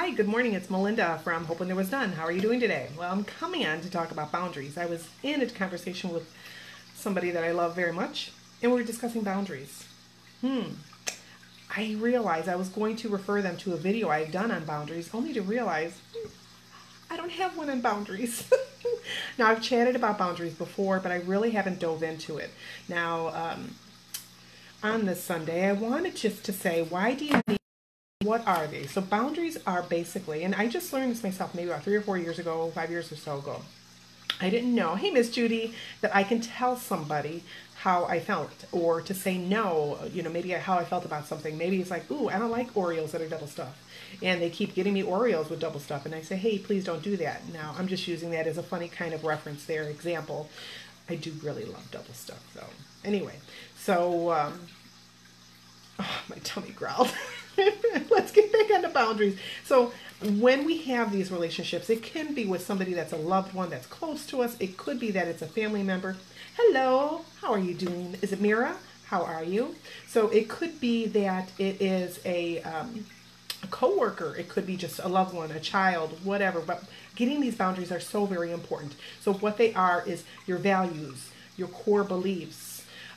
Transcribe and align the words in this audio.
Hi, 0.00 0.10
good 0.12 0.28
morning. 0.28 0.52
It's 0.52 0.70
Melinda 0.70 1.20
from 1.24 1.44
When 1.46 1.66
There 1.66 1.74
Was 1.76 1.90
None. 1.90 2.12
How 2.12 2.22
are 2.22 2.30
you 2.30 2.40
doing 2.40 2.60
today? 2.60 2.88
Well, 2.96 3.10
I'm 3.10 3.24
coming 3.24 3.66
on 3.66 3.80
to 3.80 3.90
talk 3.90 4.12
about 4.12 4.30
boundaries. 4.30 4.78
I 4.78 4.86
was 4.86 5.08
in 5.24 5.42
a 5.42 5.46
conversation 5.46 6.12
with 6.12 6.32
somebody 6.94 7.32
that 7.32 7.42
I 7.42 7.50
love 7.50 7.74
very 7.74 7.92
much, 7.92 8.30
and 8.62 8.70
we 8.70 8.78
were 8.78 8.86
discussing 8.86 9.22
boundaries. 9.22 9.88
Hmm. 10.40 10.74
I 11.76 11.96
realized 11.98 12.48
I 12.48 12.54
was 12.54 12.68
going 12.68 12.94
to 12.94 13.08
refer 13.08 13.42
them 13.42 13.56
to 13.56 13.72
a 13.72 13.76
video 13.76 14.08
I 14.08 14.20
had 14.20 14.30
done 14.30 14.52
on 14.52 14.64
boundaries, 14.64 15.10
only 15.12 15.32
to 15.32 15.42
realize 15.42 15.98
hmm, 16.14 16.28
I 17.10 17.16
don't 17.16 17.32
have 17.32 17.58
one 17.58 17.68
on 17.68 17.80
boundaries. 17.80 18.48
now, 19.38 19.48
I've 19.48 19.62
chatted 19.62 19.96
about 19.96 20.16
boundaries 20.16 20.54
before, 20.54 21.00
but 21.00 21.10
I 21.10 21.16
really 21.16 21.50
haven't 21.50 21.80
dove 21.80 22.04
into 22.04 22.38
it. 22.38 22.50
Now, 22.88 23.30
um, 23.30 23.74
on 24.80 25.06
this 25.06 25.24
Sunday, 25.24 25.68
I 25.68 25.72
wanted 25.72 26.14
just 26.14 26.44
to 26.44 26.52
say, 26.52 26.82
why 26.82 27.14
do 27.14 27.24
you 27.24 27.40
need 27.48 27.58
what 28.28 28.46
are 28.46 28.66
they? 28.66 28.84
So 28.84 29.00
boundaries 29.00 29.56
are 29.66 29.82
basically, 29.82 30.44
and 30.44 30.54
I 30.54 30.68
just 30.68 30.92
learned 30.92 31.10
this 31.10 31.22
myself 31.22 31.54
maybe 31.54 31.70
about 31.70 31.82
three 31.82 31.96
or 31.96 32.02
four 32.02 32.18
years 32.18 32.38
ago, 32.38 32.70
five 32.74 32.90
years 32.90 33.10
or 33.10 33.16
so 33.16 33.38
ago. 33.38 33.62
I 34.38 34.50
didn't 34.50 34.74
know, 34.74 34.96
hey, 34.96 35.10
Miss 35.10 35.30
Judy, 35.30 35.74
that 36.02 36.14
I 36.14 36.22
can 36.24 36.40
tell 36.40 36.76
somebody 36.76 37.42
how 37.76 38.04
I 38.04 38.20
felt 38.20 38.66
or 38.70 39.00
to 39.00 39.14
say 39.14 39.38
no, 39.38 39.98
you 40.12 40.22
know, 40.22 40.28
maybe 40.28 40.50
how 40.50 40.76
I 40.76 40.84
felt 40.84 41.06
about 41.06 41.26
something. 41.26 41.56
Maybe 41.56 41.80
it's 41.80 41.90
like, 41.90 42.08
ooh, 42.10 42.28
I 42.28 42.38
don't 42.38 42.50
like 42.50 42.74
Oreos 42.74 43.12
that 43.12 43.22
are 43.22 43.28
double 43.28 43.46
stuffed. 43.46 43.80
And 44.22 44.42
they 44.42 44.50
keep 44.50 44.74
getting 44.74 44.92
me 44.92 45.02
Oreos 45.02 45.48
with 45.48 45.58
double 45.58 45.80
stuff. 45.80 46.04
And 46.04 46.14
I 46.14 46.20
say, 46.20 46.36
hey, 46.36 46.58
please 46.58 46.84
don't 46.84 47.02
do 47.02 47.16
that. 47.16 47.48
Now, 47.52 47.74
I'm 47.78 47.88
just 47.88 48.06
using 48.06 48.30
that 48.32 48.46
as 48.46 48.58
a 48.58 48.62
funny 48.62 48.88
kind 48.88 49.14
of 49.14 49.24
reference 49.24 49.64
there, 49.64 49.84
example. 49.84 50.50
I 51.08 51.14
do 51.14 51.32
really 51.42 51.64
love 51.64 51.90
double 51.90 52.12
stuff, 52.12 52.44
though. 52.54 52.74
Anyway, 53.04 53.36
so, 53.76 54.32
um, 54.32 54.60
oh, 55.98 56.20
my 56.28 56.36
tummy 56.44 56.72
growled. 56.72 57.10
let's 58.10 58.32
get 58.32 58.52
back 58.52 58.70
into 58.70 58.88
boundaries. 58.88 59.38
So 59.64 59.92
when 60.22 60.64
we 60.64 60.78
have 60.82 61.12
these 61.12 61.30
relationships, 61.30 61.90
it 61.90 62.02
can 62.02 62.34
be 62.34 62.44
with 62.44 62.64
somebody 62.64 62.94
that's 62.94 63.12
a 63.12 63.16
loved 63.16 63.54
one 63.54 63.70
that's 63.70 63.86
close 63.86 64.26
to 64.26 64.42
us. 64.42 64.56
It 64.60 64.76
could 64.76 64.98
be 64.98 65.10
that 65.12 65.28
it's 65.28 65.42
a 65.42 65.46
family 65.46 65.82
member. 65.82 66.16
Hello, 66.56 67.22
how 67.40 67.52
are 67.52 67.58
you 67.58 67.74
doing? 67.74 68.16
Is 68.22 68.32
it 68.32 68.40
Mira? 68.40 68.76
How 69.06 69.22
are 69.22 69.44
you? 69.44 69.74
So 70.06 70.28
it 70.28 70.48
could 70.48 70.80
be 70.80 71.06
that 71.06 71.50
it 71.58 71.80
is 71.80 72.20
a 72.24 72.60
um, 72.62 73.06
a 73.62 73.66
coworker. 73.68 74.36
It 74.36 74.48
could 74.48 74.66
be 74.66 74.76
just 74.76 75.00
a 75.00 75.08
loved 75.08 75.34
one, 75.34 75.50
a 75.50 75.60
child, 75.60 76.18
whatever. 76.24 76.60
But 76.60 76.84
getting 77.16 77.40
these 77.40 77.56
boundaries 77.56 77.90
are 77.90 78.00
so 78.00 78.26
very 78.26 78.52
important. 78.52 78.94
So 79.20 79.32
what 79.32 79.56
they 79.56 79.72
are 79.74 80.02
is 80.06 80.24
your 80.46 80.58
values, 80.58 81.30
your 81.56 81.68
core 81.68 82.04
beliefs, 82.04 82.67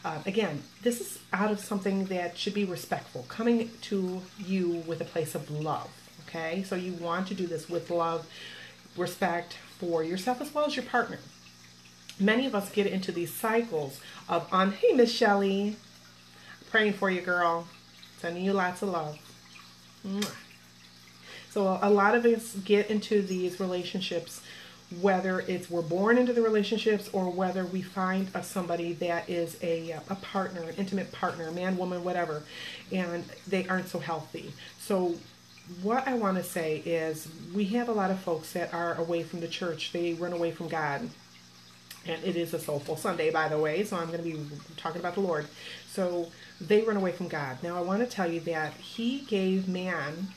uh, 0.04 0.20
again, 0.26 0.64
this 0.82 1.00
is 1.00 1.20
out 1.32 1.52
of 1.52 1.60
something 1.60 2.06
that 2.06 2.38
should 2.38 2.54
be 2.54 2.66
respectful, 2.66 3.26
coming 3.28 3.70
to 3.82 4.22
you 4.40 4.84
with 4.88 5.02
a 5.02 5.06
place 5.06 5.36
of 5.36 5.50
love. 5.52 5.90
Okay, 6.28 6.64
so 6.64 6.76
you 6.76 6.94
want 6.94 7.28
to 7.28 7.34
do 7.34 7.46
this 7.46 7.70
with 7.70 7.90
love, 7.90 8.26
respect 8.96 9.58
for 9.80 10.04
yourself 10.04 10.42
as 10.42 10.54
well 10.54 10.66
as 10.66 10.76
your 10.76 10.86
partner. 10.86 11.20
Many 12.20 12.46
of 12.46 12.56
us 12.56 12.72
get 12.72 12.88
into 12.88 13.12
these 13.12 13.34
cycles 13.34 14.00
of 14.30 14.48
on, 14.52 14.72
hey, 14.72 14.94
Miss 14.94 15.12
Shelley, 15.12 15.76
praying 16.70 16.94
for 16.94 17.10
you, 17.10 17.22
girl, 17.22 17.68
sending 18.20 18.46
you 18.46 18.54
lots 18.54 18.82
of 18.82 18.90
love. 18.90 19.20
So 21.50 21.80
a 21.82 21.90
lot 21.90 22.16
of 22.16 22.26
us 22.26 22.56
get 22.64 22.90
into 22.90 23.22
these 23.22 23.60
relationships 23.60 24.41
whether 25.00 25.40
it's 25.42 25.70
we're 25.70 25.82
born 25.82 26.18
into 26.18 26.34
the 26.34 26.42
relationships 26.42 27.10
or 27.14 27.30
whether 27.30 27.66
we 27.66 27.82
find 27.82 28.28
a, 28.34 28.44
somebody 28.44 28.94
that 28.94 29.30
is 29.30 29.58
a, 29.62 29.92
a 30.10 30.16
partner, 30.16 30.62
an 30.62 30.76
intimate 30.78 31.12
partner, 31.12 31.50
man, 31.52 31.78
woman, 31.78 32.04
whatever, 32.04 32.44
and 32.92 33.24
they 33.48 33.66
aren't 33.68 33.88
so 33.88 34.00
healthy. 34.00 34.52
So 34.80 35.16
what 35.82 36.08
I 36.08 36.16
want 36.16 36.38
to 36.38 36.44
say 36.44 36.78
is 36.78 37.30
we 37.54 37.66
have 37.66 37.88
a 37.88 37.94
lot 37.94 38.12
of 38.12 38.20
folks 38.20 38.52
that 38.54 38.74
are 38.74 38.96
away 38.96 39.24
from 39.24 39.40
the 39.40 39.48
church. 39.48 39.92
They 39.94 40.14
run 40.14 40.34
away 40.34 40.52
from 40.52 40.68
God. 40.68 41.10
And 42.06 42.24
it 42.24 42.36
is 42.36 42.54
a 42.54 42.60
soulful 42.60 42.98
Sunday, 42.98 43.30
by 43.30 43.48
the 43.48 43.60
way, 43.60 43.84
so 43.84 43.96
I'm 43.96 44.08
going 44.08 44.18
to 44.18 44.24
be 44.24 44.44
talking 44.76 45.00
about 45.00 45.14
the 45.14 45.22
Lord. 45.22 45.46
So 45.88 46.32
they 46.60 46.82
run 46.82 46.98
away 46.98 47.12
from 47.12 47.28
God. 47.28 47.62
Now, 47.62 47.78
I 47.78 47.82
want 47.82 48.00
to 48.00 48.08
tell 48.08 48.30
you 48.30 48.40
that 48.42 48.74
He 48.74 49.20
gave 49.20 49.68
man 49.68 50.30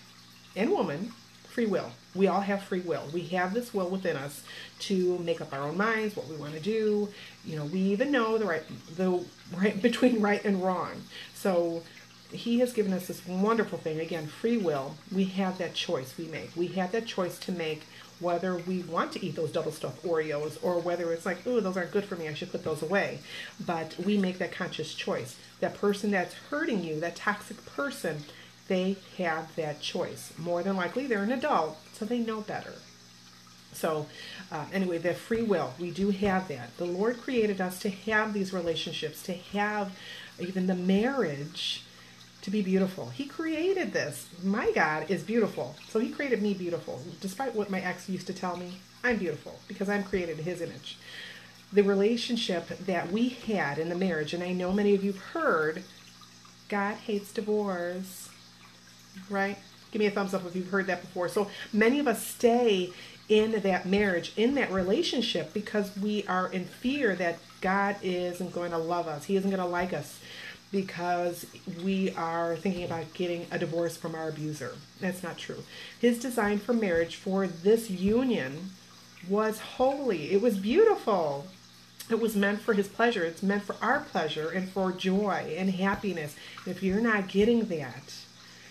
and 0.54 0.70
woman 0.70 1.12
free 1.54 1.66
will. 1.66 1.92
We 2.16 2.26
all 2.26 2.40
have 2.40 2.62
free 2.62 2.80
will. 2.80 3.04
We 3.12 3.22
have 3.28 3.54
this 3.54 3.72
will 3.72 3.88
within 3.88 4.16
us 4.16 4.42
to 4.80 5.18
make 5.20 5.40
up 5.40 5.52
our 5.52 5.62
own 5.62 5.76
minds, 5.76 6.16
what 6.16 6.28
we 6.28 6.36
want 6.36 6.54
to 6.54 6.60
do. 6.60 7.08
You 7.44 7.56
know, 7.56 7.64
we 7.64 7.78
even 7.78 8.10
know 8.10 8.36
the 8.38 8.44
right 8.44 8.64
the 8.96 9.24
right 9.56 9.80
between 9.80 10.20
right 10.20 10.44
and 10.44 10.62
wrong. 10.62 11.02
So 11.32 11.84
he 12.32 12.58
has 12.58 12.72
given 12.72 12.92
us 12.92 13.06
this 13.06 13.24
wonderful 13.26 13.78
thing 13.78 14.00
again, 14.00 14.26
free 14.26 14.58
will. 14.58 14.96
We 15.14 15.24
have 15.24 15.58
that 15.58 15.74
choice 15.74 16.18
we 16.18 16.26
make. 16.26 16.50
We 16.56 16.66
have 16.68 16.90
that 16.90 17.06
choice 17.06 17.38
to 17.40 17.52
make 17.52 17.82
whether 18.18 18.56
we 18.56 18.82
want 18.82 19.12
to 19.12 19.24
eat 19.24 19.36
those 19.36 19.52
double 19.52 19.70
stuffed 19.70 20.04
Oreos 20.04 20.58
or 20.62 20.80
whether 20.80 21.12
it's 21.12 21.26
like, 21.26 21.38
oh, 21.46 21.60
those 21.60 21.76
aren't 21.76 21.92
good 21.92 22.04
for 22.04 22.16
me, 22.16 22.28
I 22.28 22.34
should 22.34 22.50
put 22.50 22.64
those 22.64 22.82
away. 22.82 23.20
But 23.64 23.96
we 24.04 24.18
make 24.18 24.38
that 24.38 24.52
conscious 24.52 24.94
choice. 24.94 25.36
That 25.60 25.74
person 25.74 26.10
that's 26.10 26.34
hurting 26.34 26.82
you, 26.82 26.98
that 27.00 27.16
toxic 27.16 27.64
person, 27.66 28.24
they 28.68 28.96
have 29.18 29.54
that 29.56 29.80
choice. 29.80 30.32
More 30.38 30.62
than 30.62 30.76
likely, 30.76 31.06
they're 31.06 31.22
an 31.22 31.32
adult, 31.32 31.76
so 31.92 32.04
they 32.04 32.18
know 32.18 32.40
better. 32.40 32.74
So, 33.72 34.06
uh, 34.52 34.66
anyway, 34.72 34.98
the 34.98 35.14
free 35.14 35.42
will, 35.42 35.74
we 35.78 35.90
do 35.90 36.10
have 36.10 36.48
that. 36.48 36.76
The 36.76 36.84
Lord 36.84 37.20
created 37.20 37.60
us 37.60 37.80
to 37.80 37.90
have 37.90 38.32
these 38.32 38.52
relationships, 38.52 39.22
to 39.24 39.34
have 39.34 39.98
even 40.38 40.66
the 40.66 40.76
marriage 40.76 41.82
to 42.42 42.50
be 42.50 42.62
beautiful. 42.62 43.08
He 43.08 43.26
created 43.26 43.92
this. 43.92 44.28
My 44.42 44.70
God 44.72 45.10
is 45.10 45.22
beautiful. 45.22 45.76
So 45.88 45.98
He 45.98 46.10
created 46.10 46.40
me 46.40 46.54
beautiful. 46.54 47.02
Despite 47.20 47.54
what 47.54 47.70
my 47.70 47.80
ex 47.80 48.08
used 48.08 48.26
to 48.28 48.34
tell 48.34 48.56
me, 48.56 48.78
I'm 49.02 49.18
beautiful 49.18 49.58
because 49.66 49.88
I'm 49.88 50.04
created 50.04 50.38
in 50.38 50.44
His 50.44 50.60
image. 50.60 50.98
The 51.72 51.82
relationship 51.82 52.68
that 52.68 53.10
we 53.10 53.30
had 53.30 53.78
in 53.78 53.88
the 53.88 53.94
marriage, 53.96 54.32
and 54.32 54.42
I 54.42 54.52
know 54.52 54.72
many 54.72 54.94
of 54.94 55.02
you've 55.02 55.18
heard, 55.18 55.82
God 56.68 56.94
hates 56.94 57.32
divorce 57.32 58.28
right? 59.30 59.58
Give 59.92 60.00
me 60.00 60.06
a 60.06 60.10
thumbs 60.10 60.34
up 60.34 60.44
if 60.46 60.56
you've 60.56 60.70
heard 60.70 60.86
that 60.88 61.00
before. 61.00 61.28
So 61.28 61.48
many 61.72 61.98
of 61.98 62.08
us 62.08 62.26
stay 62.26 62.92
in 63.28 63.52
that 63.62 63.86
marriage, 63.86 64.32
in 64.36 64.54
that 64.54 64.70
relationship, 64.70 65.54
because 65.54 65.96
we 65.96 66.26
are 66.26 66.48
in 66.48 66.64
fear 66.64 67.14
that 67.16 67.38
God 67.60 67.96
isn't 68.02 68.52
going 68.52 68.72
to 68.72 68.78
love 68.78 69.06
us. 69.06 69.24
He 69.24 69.36
isn't 69.36 69.50
going 69.50 69.62
to 69.62 69.68
like 69.68 69.92
us 69.92 70.20
because 70.70 71.46
we 71.84 72.10
are 72.16 72.56
thinking 72.56 72.82
about 72.82 73.14
getting 73.14 73.46
a 73.52 73.58
divorce 73.58 73.96
from 73.96 74.14
our 74.14 74.28
abuser. 74.28 74.74
That's 75.00 75.22
not 75.22 75.38
true. 75.38 75.62
His 76.00 76.18
design 76.18 76.58
for 76.58 76.72
marriage, 76.72 77.14
for 77.14 77.46
this 77.46 77.88
union, 77.88 78.70
was 79.28 79.60
holy. 79.60 80.32
It 80.32 80.42
was 80.42 80.58
beautiful. 80.58 81.46
It 82.10 82.20
was 82.20 82.36
meant 82.36 82.60
for 82.60 82.74
his 82.74 82.88
pleasure. 82.88 83.24
It's 83.24 83.42
meant 83.42 83.62
for 83.62 83.76
our 83.80 84.00
pleasure 84.00 84.50
and 84.50 84.68
for 84.68 84.92
joy 84.92 85.54
and 85.56 85.70
happiness. 85.70 86.34
If 86.66 86.82
you're 86.82 87.00
not 87.00 87.28
getting 87.28 87.66
that, 87.66 88.12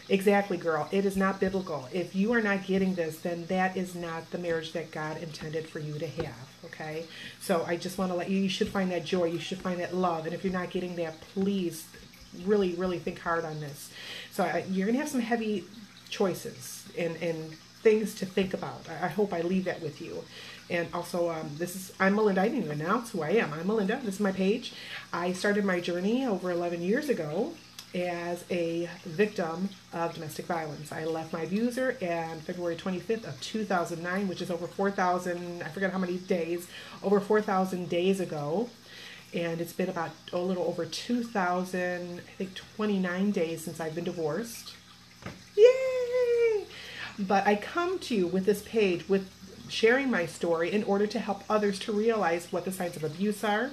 Exactly, 0.09 0.57
girl. 0.57 0.87
It 0.91 1.05
is 1.05 1.15
not 1.15 1.39
biblical. 1.39 1.87
If 1.93 2.13
you 2.13 2.33
are 2.33 2.41
not 2.41 2.65
getting 2.65 2.93
this, 2.93 3.19
then 3.19 3.45
that 3.45 3.77
is 3.77 3.95
not 3.95 4.29
the 4.31 4.37
marriage 4.37 4.73
that 4.73 4.91
God 4.91 5.21
intended 5.21 5.67
for 5.67 5.79
you 5.79 5.97
to 5.97 6.07
have. 6.07 6.49
Okay? 6.65 7.05
So 7.39 7.63
I 7.65 7.77
just 7.77 7.97
want 7.97 8.11
to 8.11 8.17
let 8.17 8.29
you, 8.29 8.37
you 8.37 8.49
should 8.49 8.67
find 8.67 8.91
that 8.91 9.05
joy. 9.05 9.25
You 9.25 9.39
should 9.39 9.59
find 9.59 9.79
that 9.79 9.95
love. 9.95 10.25
And 10.25 10.33
if 10.33 10.43
you're 10.43 10.51
not 10.51 10.71
getting 10.71 10.95
that, 10.97 11.19
please 11.33 11.87
really, 12.45 12.73
really 12.73 12.99
think 12.99 13.19
hard 13.19 13.45
on 13.45 13.61
this. 13.61 13.91
So 14.31 14.43
I, 14.43 14.65
you're 14.69 14.87
going 14.87 14.95
to 14.95 15.01
have 15.01 15.09
some 15.09 15.21
heavy 15.21 15.63
choices 16.09 16.85
and, 16.97 17.15
and 17.17 17.53
things 17.81 18.13
to 18.15 18.25
think 18.25 18.53
about. 18.53 18.81
I, 18.89 19.05
I 19.05 19.09
hope 19.09 19.33
I 19.33 19.41
leave 19.41 19.65
that 19.65 19.81
with 19.81 20.01
you. 20.01 20.23
And 20.69 20.87
also, 20.93 21.29
um, 21.29 21.49
this 21.57 21.75
is, 21.75 21.93
I'm 21.99 22.15
Melinda. 22.15 22.41
I 22.41 22.49
didn't 22.49 22.65
even 22.65 22.81
announce 22.81 23.11
who 23.11 23.21
I 23.21 23.31
am. 23.31 23.53
I'm 23.53 23.67
Melinda. 23.67 24.01
This 24.03 24.15
is 24.15 24.19
my 24.19 24.31
page. 24.33 24.73
I 25.13 25.31
started 25.31 25.63
my 25.63 25.79
journey 25.79 26.25
over 26.25 26.51
11 26.51 26.81
years 26.81 27.07
ago 27.07 27.53
as 27.93 28.43
a 28.49 28.89
victim 29.05 29.69
of 29.91 30.13
domestic 30.13 30.45
violence. 30.45 30.91
I 30.91 31.05
left 31.05 31.31
my 31.31 31.41
abuser 31.41 31.97
on 32.01 32.39
February 32.39 32.75
25th 32.75 33.27
of 33.27 33.39
2009, 33.41 34.27
which 34.27 34.41
is 34.41 34.49
over 34.49 34.67
4,000, 34.67 35.61
I 35.61 35.69
forget 35.69 35.91
how 35.91 35.99
many 35.99 36.17
days, 36.17 36.67
over 37.03 37.19
4,000 37.19 37.89
days 37.89 38.19
ago. 38.19 38.69
And 39.33 39.61
it's 39.61 39.73
been 39.73 39.89
about 39.89 40.11
a 40.31 40.37
little 40.37 40.63
over 40.63 40.85
2,000, 40.85 42.19
I 42.19 42.21
think 42.37 42.55
29 42.75 43.31
days 43.31 43.63
since 43.63 43.79
I've 43.79 43.95
been 43.95 44.03
divorced. 44.03 44.73
Yay! 45.55 46.65
But 47.19 47.45
I 47.45 47.55
come 47.55 47.99
to 47.99 48.15
you 48.15 48.27
with 48.27 48.45
this 48.45 48.61
page 48.63 49.07
with 49.07 49.29
sharing 49.69 50.11
my 50.11 50.25
story 50.25 50.71
in 50.71 50.83
order 50.83 51.07
to 51.07 51.19
help 51.19 51.43
others 51.49 51.79
to 51.79 51.91
realize 51.91 52.51
what 52.51 52.65
the 52.65 52.71
signs 52.71 52.95
of 52.95 53.03
abuse 53.03 53.43
are, 53.43 53.71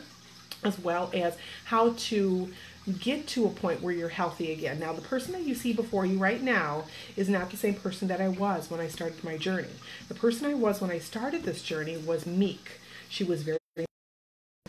as 0.62 0.78
well 0.78 1.10
as 1.14 1.36
how 1.64 1.94
to 1.96 2.52
get 2.92 3.26
to 3.28 3.46
a 3.46 3.50
point 3.50 3.82
where 3.82 3.92
you're 3.92 4.08
healthy 4.08 4.52
again. 4.52 4.78
Now, 4.78 4.92
the 4.92 5.02
person 5.02 5.32
that 5.32 5.42
you 5.42 5.54
see 5.54 5.72
before 5.72 6.06
you 6.06 6.18
right 6.18 6.42
now 6.42 6.84
is 7.16 7.28
not 7.28 7.50
the 7.50 7.56
same 7.56 7.74
person 7.74 8.08
that 8.08 8.20
I 8.20 8.28
was 8.28 8.70
when 8.70 8.80
I 8.80 8.88
started 8.88 9.22
my 9.24 9.36
journey. 9.36 9.68
The 10.08 10.14
person 10.14 10.46
I 10.46 10.54
was 10.54 10.80
when 10.80 10.90
I 10.90 10.98
started 10.98 11.42
this 11.42 11.62
journey 11.62 11.96
was 11.96 12.26
meek. 12.26 12.80
She 13.08 13.24
was 13.24 13.42
very, 13.42 13.58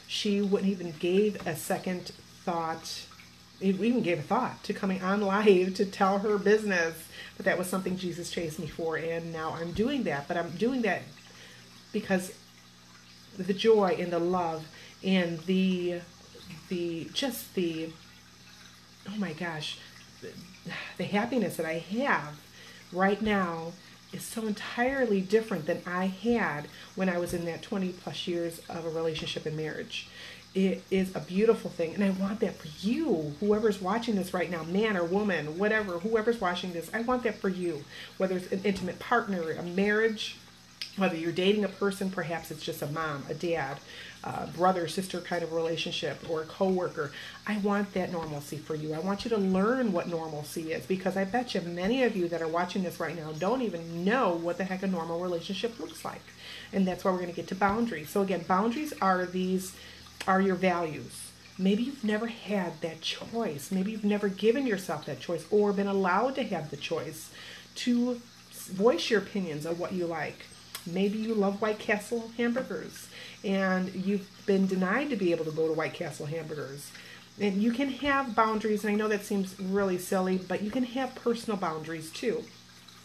she 0.07 0.41
wouldn't 0.41 0.71
even 0.71 0.93
gave 0.99 1.45
a 1.47 1.55
second 1.55 2.11
thought, 2.43 3.03
even 3.59 4.01
gave 4.01 4.19
a 4.19 4.23
thought 4.23 4.63
to 4.63 4.73
coming 4.73 5.01
on 5.03 5.21
live 5.21 5.75
to 5.75 5.85
tell 5.85 6.19
her 6.19 6.37
business. 6.37 7.07
But 7.37 7.45
that 7.45 7.57
was 7.57 7.67
something 7.67 7.97
Jesus 7.97 8.31
chased 8.31 8.59
me 8.59 8.67
for, 8.67 8.97
and 8.97 9.31
now 9.31 9.55
I'm 9.59 9.71
doing 9.71 10.03
that. 10.03 10.27
But 10.27 10.37
I'm 10.37 10.51
doing 10.51 10.81
that 10.83 11.01
because 11.91 12.33
the 13.37 13.53
joy 13.53 13.95
and 13.99 14.11
the 14.11 14.19
love 14.19 14.65
and 15.03 15.39
the 15.41 16.01
the 16.69 17.09
just 17.13 17.53
the 17.55 17.89
oh 19.09 19.17
my 19.17 19.33
gosh 19.33 19.79
the, 20.97 21.03
happiness 21.03 21.57
that 21.57 21.65
I 21.65 21.79
have 21.79 22.39
right 22.91 23.21
now 23.21 23.73
is 24.13 24.23
so 24.23 24.45
entirely 24.45 25.21
different 25.21 25.65
than 25.65 25.81
I 25.85 26.05
had 26.05 26.67
when 26.95 27.09
I 27.09 27.17
was 27.17 27.33
in 27.33 27.45
that 27.45 27.61
20 27.61 27.89
plus 27.93 28.27
years 28.27 28.59
of 28.69 28.85
a 28.85 28.89
relationship 28.89 29.45
and 29.45 29.57
marriage. 29.57 30.09
It 30.53 30.83
is 30.91 31.15
a 31.15 31.21
beautiful 31.21 31.71
thing, 31.71 31.93
and 31.93 32.03
I 32.03 32.09
want 32.09 32.41
that 32.41 32.57
for 32.57 32.67
you, 32.85 33.33
whoever's 33.39 33.81
watching 33.81 34.15
this 34.15 34.33
right 34.33 34.51
now, 34.51 34.63
man 34.63 34.97
or 34.97 35.05
woman, 35.05 35.57
whatever, 35.57 35.99
whoever's 35.99 36.41
watching 36.41 36.73
this, 36.73 36.91
I 36.93 37.01
want 37.01 37.23
that 37.23 37.39
for 37.39 37.47
you. 37.47 37.85
Whether 38.17 38.35
it's 38.35 38.51
an 38.51 38.61
intimate 38.65 38.99
partner, 38.99 39.51
a 39.51 39.63
marriage, 39.63 40.35
whether 40.97 41.15
you're 41.15 41.31
dating 41.31 41.63
a 41.63 41.69
person, 41.69 42.09
perhaps 42.11 42.51
it's 42.51 42.63
just 42.63 42.81
a 42.81 42.87
mom, 42.87 43.23
a 43.29 43.33
dad, 43.33 43.77
brother 44.53 44.87
sister 44.87 45.21
kind 45.21 45.41
of 45.41 45.53
relationship 45.53 46.29
or 46.29 46.41
a 46.41 46.45
coworker. 46.45 47.11
I 47.47 47.57
want 47.59 47.93
that 47.93 48.11
normalcy 48.11 48.57
for 48.57 48.75
you. 48.75 48.93
I 48.93 48.99
want 48.99 49.23
you 49.23 49.29
to 49.29 49.37
learn 49.37 49.93
what 49.93 50.07
normalcy 50.07 50.73
is 50.73 50.85
because 50.85 51.17
I 51.17 51.23
bet 51.23 51.55
you 51.55 51.61
many 51.61 52.03
of 52.03 52.15
you 52.15 52.27
that 52.27 52.41
are 52.41 52.47
watching 52.47 52.83
this 52.83 52.99
right 52.99 53.15
now 53.15 53.31
don't 53.31 53.61
even 53.61 54.03
know 54.03 54.33
what 54.33 54.57
the 54.57 54.63
heck 54.63 54.83
a 54.83 54.87
normal 54.87 55.19
relationship 55.19 55.79
looks 55.79 56.03
like. 56.05 56.21
And 56.73 56.87
that's 56.87 57.03
why 57.03 57.11
we're 57.11 57.17
going 57.17 57.29
to 57.29 57.35
get 57.35 57.47
to 57.47 57.55
boundaries. 57.55 58.09
So 58.09 58.21
again, 58.21 58.43
boundaries 58.47 58.93
are 59.01 59.25
these 59.25 59.75
are 60.27 60.41
your 60.41 60.55
values. 60.55 61.31
Maybe 61.57 61.83
you've 61.83 62.03
never 62.03 62.27
had 62.27 62.79
that 62.81 63.01
choice. 63.01 63.71
Maybe 63.71 63.91
you've 63.91 64.05
never 64.05 64.29
given 64.29 64.67
yourself 64.67 65.05
that 65.05 65.19
choice 65.19 65.45
or 65.51 65.73
been 65.73 65.87
allowed 65.87 66.35
to 66.35 66.43
have 66.43 66.69
the 66.69 66.77
choice 66.77 67.31
to 67.75 68.21
voice 68.51 69.09
your 69.09 69.21
opinions 69.21 69.65
of 69.65 69.79
what 69.79 69.93
you 69.93 70.05
like. 70.05 70.45
Maybe 70.85 71.17
you 71.17 71.33
love 71.33 71.61
White 71.61 71.79
Castle 71.79 72.31
hamburgers 72.37 73.07
and 73.43 73.93
you've 73.93 74.27
been 74.45 74.67
denied 74.67 75.09
to 75.09 75.15
be 75.15 75.31
able 75.31 75.45
to 75.45 75.51
go 75.51 75.67
to 75.67 75.73
White 75.73 75.93
Castle 75.93 76.25
hamburgers. 76.25 76.91
And 77.39 77.61
you 77.61 77.71
can 77.71 77.89
have 77.89 78.35
boundaries, 78.35 78.83
and 78.83 78.93
I 78.93 78.95
know 78.95 79.07
that 79.07 79.25
seems 79.25 79.59
really 79.59 79.97
silly, 79.97 80.37
but 80.37 80.61
you 80.61 80.69
can 80.69 80.83
have 80.83 81.15
personal 81.15 81.57
boundaries 81.57 82.11
too. 82.11 82.43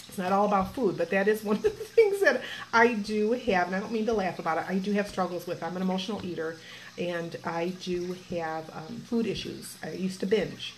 It's 0.08 0.18
not 0.18 0.32
all 0.32 0.46
about 0.46 0.74
food, 0.74 0.98
but 0.98 1.10
that 1.10 1.26
is 1.28 1.42
one 1.42 1.56
of 1.56 1.62
the 1.62 1.70
things 1.70 2.20
that 2.20 2.42
I 2.72 2.94
do 2.94 3.32
have, 3.32 3.68
and 3.68 3.76
I 3.76 3.80
don't 3.80 3.92
mean 3.92 4.06
to 4.06 4.12
laugh 4.12 4.38
about 4.38 4.58
it. 4.58 4.64
I 4.68 4.78
do 4.78 4.92
have 4.92 5.08
struggles 5.08 5.46
with. 5.46 5.62
I'm 5.62 5.76
an 5.76 5.82
emotional 5.82 6.24
eater, 6.24 6.58
and 6.98 7.36
I 7.44 7.68
do 7.82 8.16
have 8.30 8.68
um, 8.74 8.96
food 9.06 9.26
issues. 9.26 9.76
I 9.82 9.92
used 9.92 10.20
to 10.20 10.26
binge, 10.26 10.74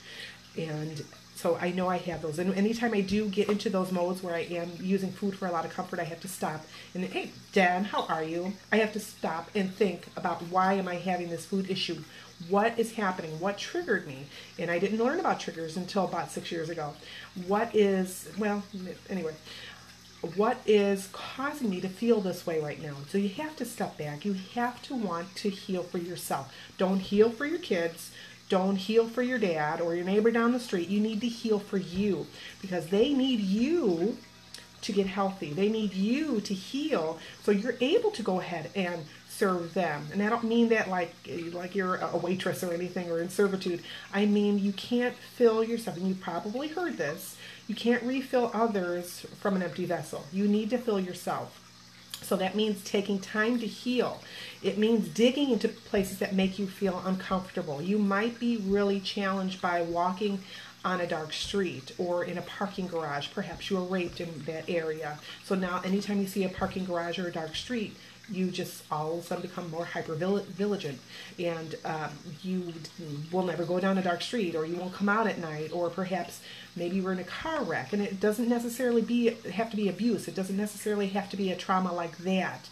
and 0.57 1.03
so 1.39 1.57
I 1.61 1.71
know 1.71 1.89
I 1.89 1.99
have 1.99 2.21
those. 2.21 2.41
And 2.41 2.53
anytime 2.55 2.93
I 2.93 3.01
do 3.01 3.29
get 3.29 3.49
into 3.49 3.71
those 3.71 3.93
modes 3.93 4.25
where 4.25 4.35
I 4.35 4.41
am 4.41 4.73
using 4.81 5.13
food 5.13 5.39
for 5.39 5.47
a 5.47 5.53
lot 5.53 5.65
of 5.65 5.73
comfort, 5.73 6.01
I 6.01 6.05
have 6.05 6.21
to 6.23 6.29
stop 6.29 6.67
and 6.95 7.05
hey, 7.05 7.31
Dan, 7.53 7.85
how 7.85 8.07
are 8.07 8.25
you? 8.25 8.55
I 8.73 8.79
have 8.79 8.93
to 8.95 9.01
stop 9.01 9.49
and 9.55 9.73
think 9.73 10.07
about 10.17 10.43
why 10.51 10.73
am 10.75 10.89
I 10.89 10.97
having 10.97 11.31
this 11.31 11.47
food 11.47 11.71
issue? 11.71 12.03
What 12.49 12.77
is 12.77 12.95
happening? 12.95 13.39
What 13.39 13.57
triggered 13.57 14.09
me? 14.09 14.27
And 14.59 14.69
I 14.69 14.81
didn't 14.81 14.99
learn 14.99 15.21
about 15.21 15.39
triggers 15.39 15.77
until 15.77 16.05
about 16.05 16.33
six 16.33 16.51
years 16.51 16.71
ago. 16.71 16.95
What 17.47 17.73
is, 17.73 18.29
well, 18.37 18.65
anyway, 19.09 19.35
what 20.35 20.59
is 20.67 21.09
causing 21.13 21.71
me 21.71 21.81
to 21.81 21.89
feel 21.89 22.21
this 22.21 22.45
way 22.45 22.61
right 22.61 22.83
now? 22.83 22.95
So 23.11 23.19
you 23.19 23.29
have 23.31 23.55
to 23.57 23.65
step 23.65 23.97
back. 23.97 24.25
You 24.25 24.35
have 24.55 24.83
to 24.83 24.97
want 24.97 25.37
to 25.37 25.51
heal 25.51 25.85
for 25.85 25.99
yourself. 25.99 26.53
Don't 26.79 26.99
heal 26.99 27.31
for 27.31 27.47
your 27.47 27.61
kids. 27.61 28.11
Don't 28.49 28.77
heal 28.77 29.07
for 29.07 29.23
your 29.23 29.39
dad 29.39 29.81
or 29.81 29.95
your 29.95 30.05
neighbor 30.05 30.31
down 30.31 30.53
the 30.53 30.61
street. 30.61 30.89
You 30.89 31.01
need 31.01 31.21
to 31.21 31.29
heal 31.29 31.59
for 31.59 31.77
you 31.77 32.27
because 32.63 32.89
they 32.89 33.13
need 33.13 33.41
you 33.41 34.17
to 34.81 34.93
get 34.93 35.07
healthy. 35.07 35.53
They 35.53 35.69
need 35.69 35.93
you 35.93 36.41
to 36.41 36.55
heal 36.55 37.19
so 37.43 37.51
you're 37.51 37.77
able 37.81 38.11
to 38.13 38.23
go 38.23 38.41
ahead 38.41 38.71
and 38.75 39.05
serve 39.29 39.75
them. 39.75 40.07
And 40.13 40.23
I 40.23 40.29
don't 40.29 40.45
mean 40.45 40.69
that 40.71 40.89
like 40.89 41.15
like 41.53 41.75
you're 41.75 41.97
a 41.97 42.17
waitress 42.17 42.63
or 42.63 42.73
anything 42.73 43.11
or 43.11 43.21
in 43.21 43.29
servitude. 43.29 43.83
I 44.13 44.27
mean 44.27 44.59
you 44.59 44.73
can't 44.73 45.15
fill 45.15 45.63
yourself 45.63 45.97
and 45.97 46.09
you 46.09 46.15
probably 46.15 46.69
heard 46.69 46.97
this. 46.97 47.37
You 47.67 47.75
can't 47.75 48.03
refill 48.03 48.51
others 48.55 49.27
from 49.41 49.57
an 49.57 49.63
empty 49.63 49.85
vessel. 49.85 50.25
You 50.33 50.49
need 50.49 50.71
to 50.71 50.79
fill 50.79 51.01
yourself. 51.01 51.68
So 52.23 52.37
that 52.37 52.55
means 52.55 52.85
taking 52.85 53.19
time 53.21 53.59
to 53.61 53.67
heal. 53.67 54.21
It 54.63 54.77
means 54.77 55.09
digging 55.09 55.51
into 55.51 55.69
places 55.69 56.19
that 56.19 56.35
make 56.35 56.59
you 56.59 56.67
feel 56.67 57.03
uncomfortable. 57.05 57.81
You 57.81 57.99
might 57.99 58.39
be 58.39 58.57
really 58.57 59.01
challenged 59.01 59.63
by 59.63 59.83
walking 59.83 60.41
on 60.85 61.01
a 61.01 61.07
dark 61.07 61.33
street 61.33 61.93
or 61.99 62.25
in 62.25 62.39
a 62.39 62.43
parking 62.43 62.87
garage. 62.87 63.29
Perhaps 63.33 63.71
you 63.71 63.77
were 63.77 63.83
raped 63.83 64.21
in 64.21 64.45
that 64.47 64.69
area. 64.69 65.19
So 65.45 65.55
now, 65.55 65.81
anytime 65.85 66.21
you 66.21 66.27
see 66.27 66.45
a 66.45 66.49
parking 66.49 66.85
garage 66.85 67.19
or 67.19 67.29
a 67.29 67.33
dark 67.33 67.57
street, 67.57 67.97
you 68.31 68.51
just 68.51 68.83
all 68.91 69.15
of 69.15 69.19
a 69.21 69.23
sudden 69.23 69.43
become 69.43 69.71
more 69.71 69.85
hyper 69.85 70.15
vigilant 70.15 71.01
and 71.39 71.77
um, 71.85 72.11
you 72.43 72.73
will 73.33 73.45
never 73.45 73.65
go 73.65 73.81
down 73.81 73.97
a 73.99 74.03
dark 74.03 74.23
street 74.23 74.55
or 74.55 74.67
you 74.67 74.77
won't 74.77 74.93
come 74.93 75.09
out 75.09 75.27
at 75.27 75.39
night 75.39 75.71
or 75.73 75.89
perhaps 75.89 76.41
maybe 76.77 76.97
you 76.97 77.03
were 77.03 77.13
in 77.13 77.19
a 77.19 77.25
car 77.25 77.63
wreck. 77.63 77.93
And 77.93 78.03
it 78.03 78.21
doesn't 78.21 78.49
necessarily 78.49 79.03
be 79.03 79.31
have 79.53 79.71
to 79.71 79.77
be 79.77 79.89
abuse. 79.89 80.29
It 80.29 80.35
doesn't 80.35 80.57
necessarily 80.57 81.09
have 81.09 81.31
to 81.31 81.37
be 81.37 81.51
a 81.51 81.57
trauma 81.57 81.93
like 81.93 82.19
that 82.19 82.69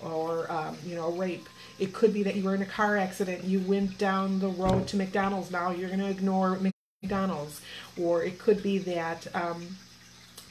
or 0.00 0.50
um, 0.50 0.76
you 0.86 0.94
know 0.94 1.10
rape. 1.12 1.48
It 1.78 1.92
could 1.92 2.12
be 2.12 2.22
that 2.22 2.36
you 2.36 2.44
were 2.44 2.54
in 2.54 2.62
a 2.62 2.66
car 2.66 2.96
accident. 2.96 3.44
You 3.44 3.60
went 3.60 3.98
down 3.98 4.38
the 4.38 4.48
road 4.48 4.86
to 4.88 4.96
mcdonald's. 4.96 5.50
Now 5.50 5.70
you're 5.70 5.88
going 5.88 6.00
to 6.00 6.10
ignore 6.10 6.58
mcdonald's. 7.02 7.60
Or 8.00 8.22
it 8.22 8.38
could 8.38 8.62
be 8.62 8.78
that 8.78 9.26
um, 9.34 9.76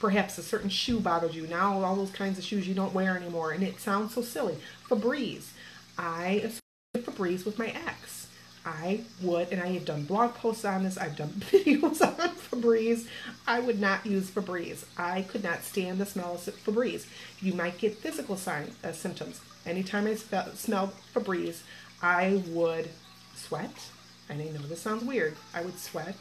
perhaps 0.00 0.38
a 0.38 0.42
certain 0.42 0.70
shoe 0.70 0.98
bothered 0.98 1.34
you. 1.34 1.46
Now 1.46 1.82
all 1.82 1.94
those 1.94 2.10
kinds 2.10 2.38
of 2.38 2.44
shoes 2.44 2.66
you 2.66 2.74
don't 2.74 2.94
wear 2.94 3.16
anymore. 3.16 3.52
And 3.52 3.62
it 3.62 3.78
sounds 3.78 4.14
so 4.14 4.22
silly. 4.22 4.56
Febreze. 4.88 5.50
I 5.96 6.42
associate 6.42 7.06
Febreze 7.06 7.44
with 7.44 7.58
my 7.58 7.68
ex. 7.68 8.26
I 8.64 9.00
would, 9.22 9.48
and 9.52 9.62
I 9.62 9.68
have 9.68 9.86
done 9.86 10.04
blog 10.04 10.34
posts 10.34 10.64
on 10.64 10.84
this, 10.84 10.98
I've 10.98 11.16
done 11.16 11.28
videos 11.50 12.02
on 12.02 12.34
Febreze. 12.36 13.06
I 13.46 13.60
would 13.60 13.80
not 13.80 14.04
use 14.04 14.30
Febreze. 14.30 14.84
I 14.98 15.22
could 15.22 15.42
not 15.42 15.62
stand 15.62 15.98
the 15.98 16.06
smell 16.06 16.34
of 16.34 16.40
Febreze. 16.40 17.06
You 17.40 17.54
might 17.54 17.78
get 17.78 17.96
physical 17.96 18.36
sign, 18.36 18.72
uh, 18.84 18.92
symptoms. 18.92 19.40
Anytime 19.64 20.06
I 20.06 20.14
spe- 20.14 20.54
smelled 20.54 20.92
Febreze, 21.14 21.60
I 22.02 22.42
would 22.48 22.90
sweat. 23.34 23.88
And 24.28 24.40
I 24.40 24.46
know 24.46 24.60
this 24.60 24.82
sounds 24.82 25.04
weird. 25.04 25.36
I 25.54 25.62
would 25.62 25.78
sweat. 25.78 26.16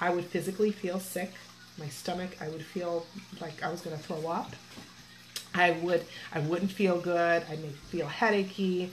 I 0.00 0.10
would 0.10 0.24
physically 0.24 0.72
feel 0.72 0.98
sick 0.98 1.32
my 1.78 1.88
stomach. 1.88 2.36
I 2.40 2.48
would 2.48 2.64
feel 2.64 3.06
like 3.40 3.62
I 3.62 3.70
was 3.70 3.80
going 3.80 3.96
to 3.96 4.02
throw 4.02 4.28
up. 4.28 4.52
I 5.54 5.72
would 5.72 6.04
I 6.32 6.40
wouldn't 6.40 6.70
feel 6.70 7.00
good. 7.00 7.44
I 7.48 7.56
may 7.56 7.68
feel 7.68 8.06
headachy. 8.06 8.90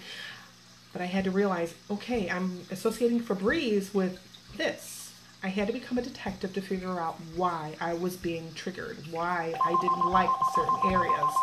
But 0.94 1.02
I 1.02 1.06
had 1.06 1.24
to 1.24 1.32
realize, 1.32 1.74
okay, 1.90 2.30
I'm 2.30 2.62
associating 2.70 3.20
Febreze 3.20 3.94
with 3.94 4.20
this. 4.58 5.12
I 5.42 5.48
had 5.48 5.68
to 5.68 5.74
become 5.74 5.98
a 5.98 6.02
detective 6.02 6.54
to 6.54 6.62
figure 6.62 7.00
out 7.00 7.16
why 7.36 7.76
I 7.82 7.96
was 7.96 8.16
being 8.16 8.54
triggered, 8.54 8.98
why 9.12 9.54
I 9.62 9.78
didn't 9.82 10.10
like 10.10 10.30
certain 10.56 10.94
areas, 10.94 11.34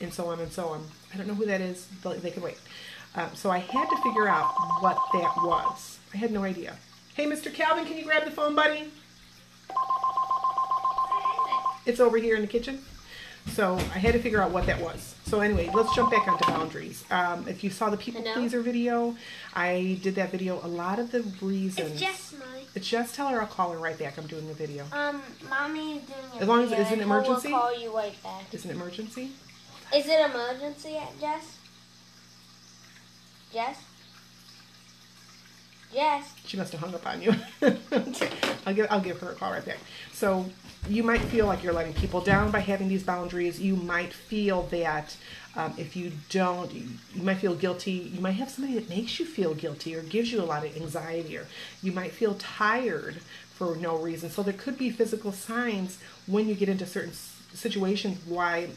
and 0.00 0.12
so 0.12 0.26
on 0.26 0.38
and 0.40 0.52
so 0.52 0.68
on. 0.68 0.86
I 1.12 1.16
don't 1.16 1.26
know 1.26 1.34
who 1.34 1.46
that 1.46 1.60
is, 1.60 1.88
but 2.02 2.22
they 2.22 2.30
can 2.30 2.42
wait. 2.42 2.58
Um, 3.16 3.30
so 3.34 3.50
I 3.50 3.58
had 3.58 3.88
to 3.88 3.96
figure 4.02 4.28
out 4.28 4.52
what 4.80 4.98
that 5.14 5.34
was. 5.38 5.98
I 6.14 6.18
had 6.18 6.30
no 6.30 6.44
idea. 6.44 6.76
Hey, 7.14 7.26
Mr. 7.26 7.52
Calvin, 7.52 7.84
can 7.84 7.96
you 7.96 8.04
grab 8.04 8.24
the 8.24 8.30
phone, 8.30 8.54
buddy? 8.54 8.92
It's 11.88 12.00
over 12.00 12.18
here 12.18 12.36
in 12.36 12.42
the 12.42 12.46
kitchen. 12.46 12.84
So 13.54 13.76
I 13.76 13.98
had 13.98 14.12
to 14.12 14.18
figure 14.18 14.42
out 14.42 14.50
what 14.50 14.66
that 14.66 14.78
was. 14.78 15.14
So 15.24 15.40
anyway, 15.40 15.70
let's 15.72 15.94
jump 15.96 16.10
back 16.10 16.28
onto 16.28 16.44
boundaries. 16.44 17.02
Um, 17.10 17.48
if 17.48 17.64
you 17.64 17.70
saw 17.70 17.88
the 17.88 17.96
people 17.96 18.20
Hello? 18.20 18.34
pleaser 18.34 18.60
video, 18.60 19.16
I 19.54 19.98
did 20.02 20.14
that 20.16 20.30
video. 20.30 20.60
A 20.62 20.68
lot 20.68 20.98
of 20.98 21.12
the 21.12 21.22
reasons. 21.40 21.92
It's 21.92 22.00
just 22.00 22.38
mine. 22.38 22.64
It's 22.74 22.86
just 22.86 23.14
tell 23.14 23.28
her 23.28 23.40
I'll 23.40 23.46
call 23.46 23.72
her 23.72 23.78
right 23.78 23.98
back. 23.98 24.18
I'm 24.18 24.26
doing 24.26 24.46
the 24.48 24.52
video. 24.54 24.84
Um, 24.92 25.22
mommy's 25.48 26.02
doing 26.02 26.18
it. 26.36 26.42
As 26.42 26.46
long 26.48 26.62
as 26.62 26.72
it's 26.72 26.90
an 26.90 27.00
emergency. 27.00 27.52
I'll 27.54 27.60
call 27.60 27.80
you 27.80 27.96
right 27.96 28.22
back. 28.22 28.52
Is 28.52 28.66
it 28.66 28.70
an 28.70 28.76
emergency? 28.76 29.30
Is 29.96 30.06
it 30.06 30.30
emergency, 30.30 30.98
Jess? 31.18 31.56
Jess? 33.50 33.82
Yes. 35.92 36.34
She 36.44 36.56
must 36.56 36.72
have 36.72 36.80
hung 36.80 36.94
up 36.94 37.06
on 37.06 37.22
you. 37.22 37.34
I'll 38.66 38.74
give 38.74 38.86
I'll 38.90 39.00
give 39.00 39.18
her 39.20 39.30
a 39.30 39.34
call 39.34 39.52
right 39.52 39.64
back. 39.64 39.78
So 40.12 40.46
you 40.88 41.02
might 41.02 41.20
feel 41.20 41.46
like 41.46 41.62
you're 41.62 41.72
letting 41.72 41.94
people 41.94 42.20
down 42.20 42.50
by 42.50 42.60
having 42.60 42.88
these 42.88 43.02
boundaries. 43.02 43.60
You 43.60 43.76
might 43.76 44.12
feel 44.12 44.62
that 44.64 45.16
um, 45.56 45.74
if 45.76 45.96
you 45.96 46.12
don't, 46.30 46.72
you, 46.72 46.88
you 47.14 47.22
might 47.22 47.38
feel 47.38 47.54
guilty. 47.54 47.92
You 47.92 48.20
might 48.20 48.32
have 48.32 48.50
somebody 48.50 48.78
that 48.78 48.88
makes 48.88 49.18
you 49.18 49.26
feel 49.26 49.54
guilty 49.54 49.94
or 49.96 50.02
gives 50.02 50.30
you 50.30 50.40
a 50.40 50.44
lot 50.44 50.64
of 50.64 50.76
anxiety, 50.76 51.36
or 51.36 51.46
you 51.82 51.92
might 51.92 52.12
feel 52.12 52.34
tired 52.34 53.16
for 53.54 53.76
no 53.76 53.96
reason. 53.96 54.30
So 54.30 54.42
there 54.42 54.52
could 54.54 54.78
be 54.78 54.90
physical 54.90 55.32
signs 55.32 55.98
when 56.26 56.48
you 56.48 56.54
get 56.54 56.68
into 56.68 56.86
certain 56.86 57.12
situations 57.54 58.18
why 58.26 58.68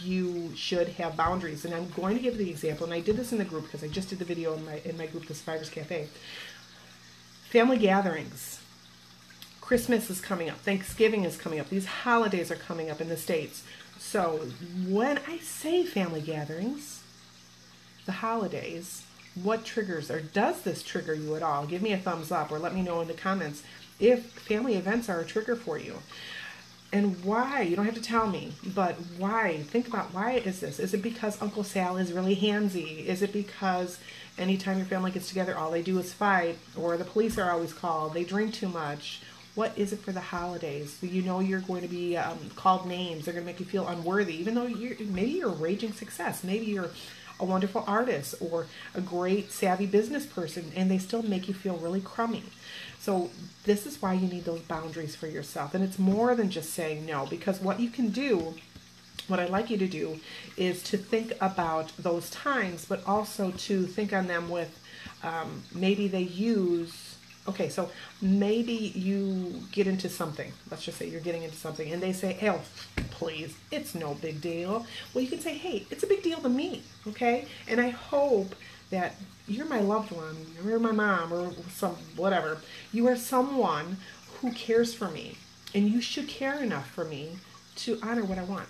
you 0.00 0.54
should 0.56 0.88
have 0.90 1.16
boundaries. 1.16 1.64
And 1.64 1.74
I'm 1.74 1.88
going 1.90 2.16
to 2.16 2.22
give 2.22 2.38
the 2.38 2.50
example, 2.50 2.84
and 2.84 2.94
I 2.94 3.00
did 3.00 3.16
this 3.16 3.32
in 3.32 3.38
the 3.38 3.44
group 3.44 3.64
because 3.64 3.82
I 3.82 3.88
just 3.88 4.08
did 4.10 4.18
the 4.18 4.24
video 4.24 4.54
in 4.54 4.64
my 4.64 4.80
in 4.84 4.96
my 4.96 5.06
group, 5.06 5.26
the 5.26 5.34
Survivors 5.34 5.70
Cafe. 5.70 6.08
Family 7.48 7.78
gatherings. 7.78 8.60
Christmas 9.60 10.10
is 10.10 10.20
coming 10.20 10.50
up. 10.50 10.58
Thanksgiving 10.58 11.24
is 11.24 11.36
coming 11.36 11.60
up. 11.60 11.68
These 11.68 11.86
holidays 11.86 12.50
are 12.50 12.56
coming 12.56 12.90
up 12.90 13.00
in 13.00 13.08
the 13.08 13.16
States. 13.16 13.62
So 13.98 14.48
when 14.88 15.20
I 15.28 15.38
say 15.38 15.84
family 15.84 16.20
gatherings, 16.20 17.02
the 18.06 18.12
holidays, 18.12 19.04
what 19.34 19.64
triggers 19.64 20.10
or 20.10 20.20
does 20.20 20.62
this 20.62 20.82
trigger 20.82 21.14
you 21.14 21.36
at 21.36 21.42
all? 21.42 21.66
Give 21.66 21.82
me 21.82 21.92
a 21.92 21.98
thumbs 21.98 22.32
up 22.32 22.50
or 22.50 22.58
let 22.58 22.74
me 22.74 22.82
know 22.82 23.00
in 23.00 23.08
the 23.08 23.14
comments 23.14 23.62
if 24.00 24.24
family 24.32 24.74
events 24.74 25.08
are 25.08 25.20
a 25.20 25.24
trigger 25.24 25.54
for 25.54 25.78
you. 25.78 25.98
And 26.92 27.24
why? 27.24 27.62
You 27.62 27.76
don't 27.76 27.84
have 27.84 27.94
to 27.94 28.02
tell 28.02 28.26
me, 28.26 28.52
but 28.74 28.96
why? 29.16 29.58
Think 29.58 29.86
about 29.86 30.12
why 30.12 30.32
is 30.32 30.58
this? 30.58 30.80
Is 30.80 30.92
it 30.92 31.02
because 31.02 31.40
Uncle 31.40 31.62
Sal 31.62 31.96
is 31.96 32.12
really 32.12 32.34
handsy? 32.34 33.04
Is 33.06 33.22
it 33.22 33.32
because 33.32 33.98
anytime 34.38 34.76
your 34.76 34.86
family 34.86 35.12
gets 35.12 35.28
together, 35.28 35.56
all 35.56 35.70
they 35.70 35.82
do 35.82 35.98
is 35.98 36.12
fight, 36.12 36.58
or 36.76 36.96
the 36.96 37.04
police 37.04 37.38
are 37.38 37.50
always 37.50 37.72
called, 37.72 38.14
they 38.14 38.24
drink 38.24 38.54
too 38.54 38.68
much? 38.68 39.22
What 39.54 39.76
is 39.78 39.92
it 39.92 40.00
for 40.00 40.10
the 40.10 40.20
holidays? 40.20 40.98
You 41.00 41.22
know 41.22 41.38
you're 41.38 41.60
going 41.60 41.82
to 41.82 41.88
be 41.88 42.16
um, 42.16 42.38
called 42.56 42.86
names. 42.86 43.24
They're 43.24 43.34
going 43.34 43.44
to 43.44 43.50
make 43.50 43.60
you 43.60 43.66
feel 43.66 43.86
unworthy, 43.86 44.34
even 44.40 44.54
though 44.54 44.66
you're 44.66 44.96
maybe 45.06 45.30
you're 45.32 45.50
a 45.50 45.54
raging 45.54 45.92
success. 45.92 46.42
Maybe 46.42 46.66
you're 46.66 46.90
a 47.38 47.44
wonderful 47.44 47.84
artist 47.86 48.34
or 48.40 48.66
a 48.94 49.00
great 49.00 49.50
savvy 49.50 49.86
business 49.86 50.26
person, 50.26 50.72
and 50.76 50.90
they 50.90 50.98
still 50.98 51.22
make 51.22 51.48
you 51.48 51.54
feel 51.54 51.76
really 51.76 52.00
crummy. 52.00 52.44
So 53.10 53.28
this 53.64 53.86
is 53.86 54.00
why 54.00 54.12
you 54.12 54.28
need 54.28 54.44
those 54.44 54.60
boundaries 54.60 55.16
for 55.16 55.26
yourself. 55.26 55.74
And 55.74 55.82
it's 55.82 55.98
more 55.98 56.36
than 56.36 56.48
just 56.48 56.70
saying 56.70 57.06
no, 57.06 57.26
because 57.26 57.60
what 57.60 57.80
you 57.80 57.90
can 57.90 58.10
do, 58.10 58.54
what 59.26 59.40
I'd 59.40 59.50
like 59.50 59.68
you 59.68 59.76
to 59.78 59.88
do, 59.88 60.20
is 60.56 60.80
to 60.84 60.96
think 60.96 61.32
about 61.40 61.90
those 61.98 62.30
times, 62.30 62.84
but 62.84 63.04
also 63.08 63.50
to 63.50 63.86
think 63.88 64.12
on 64.12 64.28
them 64.28 64.48
with 64.48 64.78
um, 65.24 65.64
maybe 65.74 66.06
they 66.06 66.22
use. 66.22 67.16
Okay, 67.48 67.68
so 67.68 67.90
maybe 68.22 68.92
you 68.94 69.60
get 69.72 69.88
into 69.88 70.08
something. 70.08 70.52
Let's 70.70 70.84
just 70.84 70.96
say 70.96 71.08
you're 71.08 71.20
getting 71.20 71.42
into 71.42 71.56
something, 71.56 71.92
and 71.92 72.00
they 72.00 72.12
say, 72.12 72.38
"Oh, 72.48 72.60
please, 73.10 73.56
it's 73.72 73.92
no 73.92 74.14
big 74.14 74.40
deal." 74.40 74.86
Well, 75.12 75.24
you 75.24 75.30
can 75.30 75.40
say, 75.40 75.58
"Hey, 75.58 75.84
it's 75.90 76.04
a 76.04 76.06
big 76.06 76.22
deal 76.22 76.38
to 76.42 76.48
me." 76.48 76.84
Okay, 77.08 77.48
and 77.66 77.80
I 77.80 77.88
hope 77.88 78.54
that 78.90 79.14
you're 79.46 79.66
my 79.66 79.80
loved 79.80 80.12
one, 80.12 80.36
you're 80.64 80.78
my 80.78 80.92
mom, 80.92 81.32
or 81.32 81.52
some 81.70 81.96
whatever. 82.16 82.58
You 82.92 83.08
are 83.08 83.16
someone 83.16 83.96
who 84.40 84.52
cares 84.52 84.94
for 84.94 85.08
me, 85.08 85.38
and 85.74 85.88
you 85.88 86.00
should 86.00 86.28
care 86.28 86.62
enough 86.62 86.88
for 86.90 87.04
me 87.04 87.38
to 87.76 87.98
honor 88.02 88.24
what 88.24 88.38
I 88.38 88.44
want. 88.44 88.68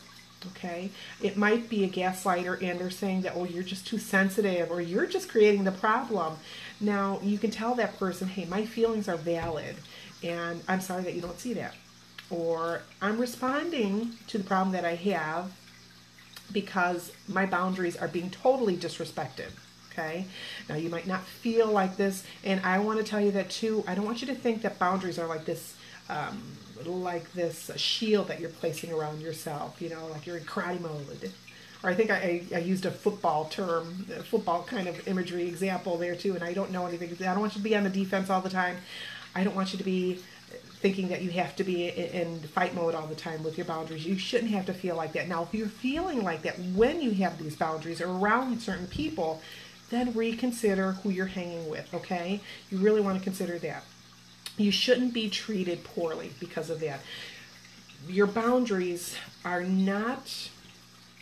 Okay, 0.57 0.91
it 1.21 1.37
might 1.37 1.69
be 1.69 1.85
a 1.85 1.89
gaslighter, 1.89 2.62
and 2.62 2.81
they're 2.81 2.89
saying 2.89 3.23
that, 3.23 3.35
oh, 3.37 3.45
you're 3.45 3.62
just 3.62 3.87
too 3.87 3.99
sensitive, 3.99 4.71
or 4.71 4.81
you're 4.81 5.07
just 5.07 5.29
creating 5.29 5.65
the 5.65 5.73
problem. 5.73 6.37
Now, 6.81 7.21
you 7.23 7.37
can 7.37 7.50
tell 7.50 7.75
that 7.75 7.99
person, 7.99 8.27
hey, 8.27 8.47
my 8.47 8.65
feelings 8.65 9.07
are 9.07 9.19
valid, 9.19 9.77
and 10.23 10.62
I'm 10.67 10.81
sorry 10.81 11.03
that 11.03 11.15
you 11.15 11.21
don't 11.21 11.39
see 11.39 11.53
that. 11.55 11.75
Or 12.31 12.81
I'm 13.03 13.19
responding 13.19 14.12
to 14.29 14.39
the 14.39 14.45
problem 14.45 14.73
that 14.73 14.85
I 14.85 14.95
have 14.95 15.53
because 16.53 17.12
my 17.29 17.45
boundaries 17.45 17.97
are 17.97 18.09
being 18.09 18.31
totally 18.31 18.77
disrespected. 18.77 19.50
Okay. 19.92 20.26
Now 20.68 20.76
you 20.76 20.88
might 20.88 21.06
not 21.06 21.25
feel 21.25 21.66
like 21.66 21.97
this, 21.97 22.25
and 22.44 22.61
I 22.64 22.78
want 22.78 22.99
to 22.99 23.04
tell 23.04 23.20
you 23.20 23.32
that 23.32 23.50
too. 23.50 23.85
I 23.87 23.94
don't 23.94 24.04
want 24.04 24.20
you 24.20 24.26
to 24.28 24.35
think 24.35 24.62
that 24.62 24.78
boundaries 24.78 25.18
are 25.18 25.26
like 25.26 25.44
this, 25.44 25.75
um, 26.09 26.40
like 26.85 27.32
this 27.32 27.70
shield 27.76 28.28
that 28.28 28.40
you're 28.40 28.50
placing 28.50 28.92
around 28.92 29.20
yourself. 29.20 29.82
You 29.82 29.90
know, 29.90 30.06
like 30.09 30.26
you're 30.26 30.37
in 30.37 30.44
karate 30.44 30.80
mode. 30.80 31.32
Or 31.82 31.88
I 31.88 31.94
think 31.94 32.11
I, 32.11 32.16
I, 32.52 32.56
I 32.56 32.59
used 32.59 32.85
a 32.85 32.90
football 32.90 33.47
term, 33.47 34.06
a 34.14 34.23
football 34.23 34.62
kind 34.62 34.87
of 34.87 35.09
imagery 35.09 35.49
example 35.49 35.97
there 35.97 36.14
too. 36.14 36.35
And 36.35 36.44
I 36.44 36.52
don't 36.52 36.70
know 36.70 36.87
anything. 36.87 37.11
I 37.26 37.32
don't 37.32 37.40
want 37.40 37.54
you 37.54 37.62
to 37.62 37.64
be 37.64 37.75
on 37.75 37.85
the 37.85 37.90
defense 37.90 38.28
all 38.28 38.42
the 38.42 38.50
time. 38.50 38.76
I 39.35 39.44
don't 39.44 39.56
want 39.56 39.73
you 39.73 39.78
to 39.78 39.85
be 39.85 40.18
thinking 40.80 41.09
that 41.09 41.23
you 41.23 41.30
have 41.30 41.54
to 41.56 41.64
be 41.64 41.88
in 41.88 42.40
fight 42.40 42.75
mode 42.75 42.94
all 42.94 43.06
the 43.06 43.14
time 43.14 43.42
with 43.42 43.56
your 43.56 43.66
boundaries. 43.66 44.06
You 44.06 44.18
shouldn't 44.18 44.50
have 44.50 44.66
to 44.66 44.75
feel 44.75 44.97
like 44.97 45.12
that. 45.12 45.28
Now, 45.28 45.42
if 45.42 45.54
you're 45.54 45.68
feeling 45.68 46.23
like 46.23 46.42
that 46.42 46.59
when 46.75 47.00
you 47.00 47.12
have 47.12 47.38
these 47.38 47.54
boundaries 47.56 48.00
or 48.00 48.09
around 48.09 48.61
certain 48.61 48.87
people, 48.87 49.40
then 49.90 50.12
reconsider 50.12 50.92
who 50.92 51.11
you're 51.11 51.26
hanging 51.26 51.68
with, 51.68 51.92
okay? 51.92 52.40
You 52.70 52.78
really 52.78 53.00
want 53.00 53.18
to 53.18 53.25
consider 53.25 53.59
that. 53.59 53.85
You 54.56 54.70
shouldn't 54.70 55.14
be 55.14 55.28
treated 55.28 55.85
poorly 55.85 56.32
because 56.40 56.70
of 56.70 56.80
that. 56.80 57.00
Your 58.09 58.26
boundaries 58.26 59.16
are 59.44 59.62
not 59.62 60.50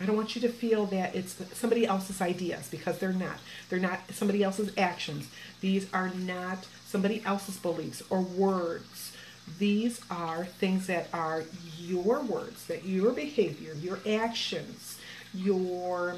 I 0.01 0.07
don't 0.07 0.17
want 0.17 0.37
you 0.37 0.41
to 0.43 0.49
feel 0.49 0.87
that 0.87 1.17
it's 1.17 1.37
somebody 1.55 1.85
else's 1.85 2.21
ideas 2.21 2.69
because 2.71 2.99
they're 2.99 3.13
not. 3.13 3.39
They're 3.69 3.81
not 3.81 4.01
somebody 4.13 4.45
else's 4.45 4.73
actions. 4.79 5.29
These 5.61 5.93
are 5.93 6.11
not 6.11 6.67
somebody 6.87 7.23
else's 7.25 7.57
beliefs 7.57 8.03
or 8.09 8.21
words. 8.21 9.17
These 9.59 10.01
are 10.11 10.45
things 10.45 10.87
that 10.87 11.09
are 11.13 11.45
your 11.79 12.21
words, 12.21 12.67
that 12.67 12.85
your 12.85 13.13
behavior, 13.13 13.75
your 13.75 13.99
actions, 14.07 14.99
your 15.35 16.17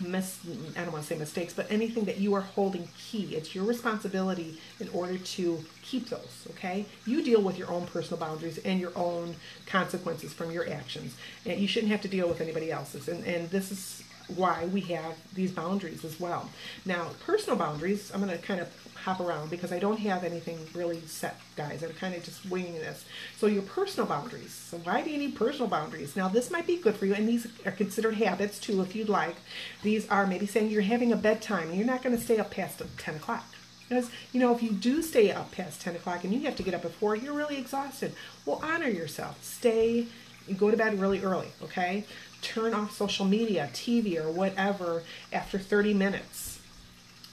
mis- 0.00 0.38
I 0.76 0.82
don't 0.82 0.92
want 0.92 1.04
to 1.04 1.08
say 1.08 1.18
mistakes, 1.18 1.52
but 1.52 1.70
anything 1.70 2.04
that 2.04 2.18
you 2.18 2.34
are 2.34 2.40
holding 2.40 2.88
key. 2.98 3.34
It's 3.34 3.54
your 3.54 3.64
responsibility 3.64 4.58
in 4.80 4.88
order 4.90 5.18
to 5.18 5.64
keep 5.82 6.08
those, 6.08 6.46
okay? 6.50 6.86
You 7.06 7.22
deal 7.22 7.42
with 7.42 7.58
your 7.58 7.70
own 7.70 7.86
personal 7.86 8.18
boundaries 8.18 8.58
and 8.58 8.80
your 8.80 8.92
own 8.96 9.36
consequences 9.66 10.32
from 10.32 10.50
your 10.50 10.68
actions. 10.68 11.16
And 11.44 11.60
you 11.60 11.68
shouldn't 11.68 11.92
have 11.92 12.02
to 12.02 12.08
deal 12.08 12.28
with 12.28 12.40
anybody 12.40 12.70
else's. 12.70 13.08
And, 13.08 13.24
and 13.24 13.50
this 13.50 13.70
is 13.70 14.02
why 14.34 14.64
we 14.66 14.80
have 14.82 15.14
these 15.34 15.52
boundaries 15.52 16.04
as 16.04 16.18
well. 16.18 16.50
Now, 16.84 17.10
personal 17.24 17.56
boundaries, 17.56 18.10
I'm 18.12 18.20
going 18.20 18.36
to 18.36 18.42
kind 18.42 18.60
of 18.60 18.68
hop 18.94 19.20
around 19.20 19.50
because 19.50 19.72
I 19.72 19.78
don't 19.78 20.00
have 20.00 20.24
anything 20.24 20.58
really 20.74 21.00
set, 21.02 21.40
guys. 21.56 21.82
I'm 21.82 21.92
kind 21.92 22.14
of 22.14 22.24
just 22.24 22.44
winging 22.46 22.74
this. 22.74 23.04
So, 23.36 23.46
your 23.46 23.62
personal 23.62 24.06
boundaries. 24.06 24.52
So, 24.52 24.78
why 24.78 25.02
do 25.02 25.10
you 25.10 25.18
need 25.18 25.36
personal 25.36 25.68
boundaries? 25.68 26.16
Now, 26.16 26.28
this 26.28 26.50
might 26.50 26.66
be 26.66 26.76
good 26.76 26.96
for 26.96 27.06
you, 27.06 27.14
and 27.14 27.28
these 27.28 27.46
are 27.64 27.72
considered 27.72 28.14
habits 28.14 28.58
too, 28.58 28.80
if 28.82 28.96
you'd 28.96 29.08
like. 29.08 29.36
These 29.82 30.08
are 30.08 30.26
maybe 30.26 30.46
saying 30.46 30.70
you're 30.70 30.82
having 30.82 31.12
a 31.12 31.16
bedtime 31.16 31.68
and 31.68 31.76
you're 31.76 31.86
not 31.86 32.02
going 32.02 32.16
to 32.16 32.22
stay 32.22 32.38
up 32.38 32.50
past 32.50 32.82
10 32.98 33.14
o'clock. 33.16 33.44
Because, 33.88 34.10
you 34.32 34.40
know, 34.40 34.52
if 34.54 34.62
you 34.62 34.72
do 34.72 35.00
stay 35.00 35.30
up 35.30 35.52
past 35.52 35.80
10 35.80 35.94
o'clock 35.94 36.24
and 36.24 36.32
you 36.32 36.40
have 36.40 36.56
to 36.56 36.64
get 36.64 36.74
up 36.74 36.84
at 36.84 36.90
4, 36.92 37.16
you're 37.16 37.34
really 37.34 37.56
exhausted. 37.56 38.12
Well, 38.44 38.60
honor 38.62 38.88
yourself. 38.88 39.42
Stay, 39.44 40.06
go 40.54 40.70
to 40.70 40.76
bed 40.76 41.00
really 41.00 41.22
early, 41.22 41.48
okay? 41.62 42.04
Turn 42.42 42.74
off 42.74 42.96
social 42.96 43.24
media, 43.24 43.70
TV, 43.72 44.22
or 44.22 44.30
whatever 44.30 45.02
after 45.32 45.58
30 45.58 45.94
minutes. 45.94 46.60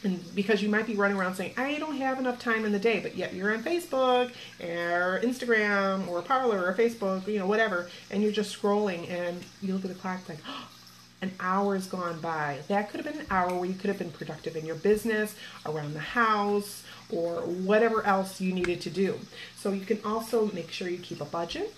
And 0.04 0.22
because 0.36 0.62
you 0.62 0.68
might 0.68 0.86
be 0.86 0.96
running 0.96 1.18
around 1.18 1.36
saying, 1.36 1.54
I 1.56 1.80
don't 1.80 1.96
have 1.96 2.20
enough 2.20 2.38
time 2.38 2.66
in 2.66 2.74
the 2.74 2.80
day, 2.80 3.00
but 3.00 3.16
yet 3.16 3.34
you're 3.34 3.54
on 3.54 3.64
Facebook 3.64 4.32
or 4.60 5.22
Instagram 5.24 6.08
or 6.10 6.22
Parler 6.22 6.66
or 6.66 6.74
Facebook, 6.74 7.26
you 7.26 7.40
know, 7.40 7.48
whatever, 7.48 7.90
and 8.12 8.22
you're 8.22 8.32
just 8.32 8.60
scrolling 8.60 9.10
and 9.10 9.42
you 9.62 9.74
look 9.74 9.86
at 9.86 9.90
the 9.90 9.96
clock 9.96 10.28
like, 10.28 10.40
oh, 10.48 10.68
an 11.22 11.32
hour's 11.40 11.88
gone 11.88 12.20
by. 12.20 12.60
That 12.68 12.90
could 12.90 13.00
have 13.00 13.14
been 13.14 13.22
an 13.22 13.28
hour 13.32 13.56
where 13.56 13.66
you 13.66 13.76
could 13.76 13.88
have 13.88 13.98
been 13.98 14.12
productive 14.12 14.58
in 14.58 14.66
your 14.66 14.76
business, 14.76 15.36
around 15.66 15.94
the 15.94 16.00
house, 16.00 16.84
or 17.10 17.36
whatever 17.44 18.06
else 18.06 18.42
you 18.42 18.52
needed 18.52 18.82
to 18.82 18.90
do. 18.90 19.18
So 19.56 19.72
you 19.72 19.86
can 19.86 20.00
also 20.04 20.52
make 20.52 20.70
sure 20.70 20.90
you 20.90 20.98
keep 20.98 21.22
a 21.22 21.26
budget, 21.26 21.74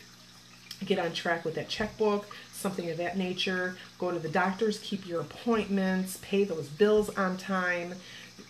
get 0.85 0.99
on 0.99 1.13
track 1.13 1.45
with 1.45 1.55
that 1.55 1.69
checkbook, 1.69 2.27
something 2.51 2.89
of 2.89 2.97
that 2.97 3.17
nature. 3.17 3.77
Go 3.99 4.11
to 4.11 4.19
the 4.19 4.29
doctors, 4.29 4.79
keep 4.79 5.07
your 5.07 5.21
appointments, 5.21 6.17
pay 6.21 6.43
those 6.43 6.67
bills 6.67 7.09
on 7.17 7.37
time. 7.37 7.95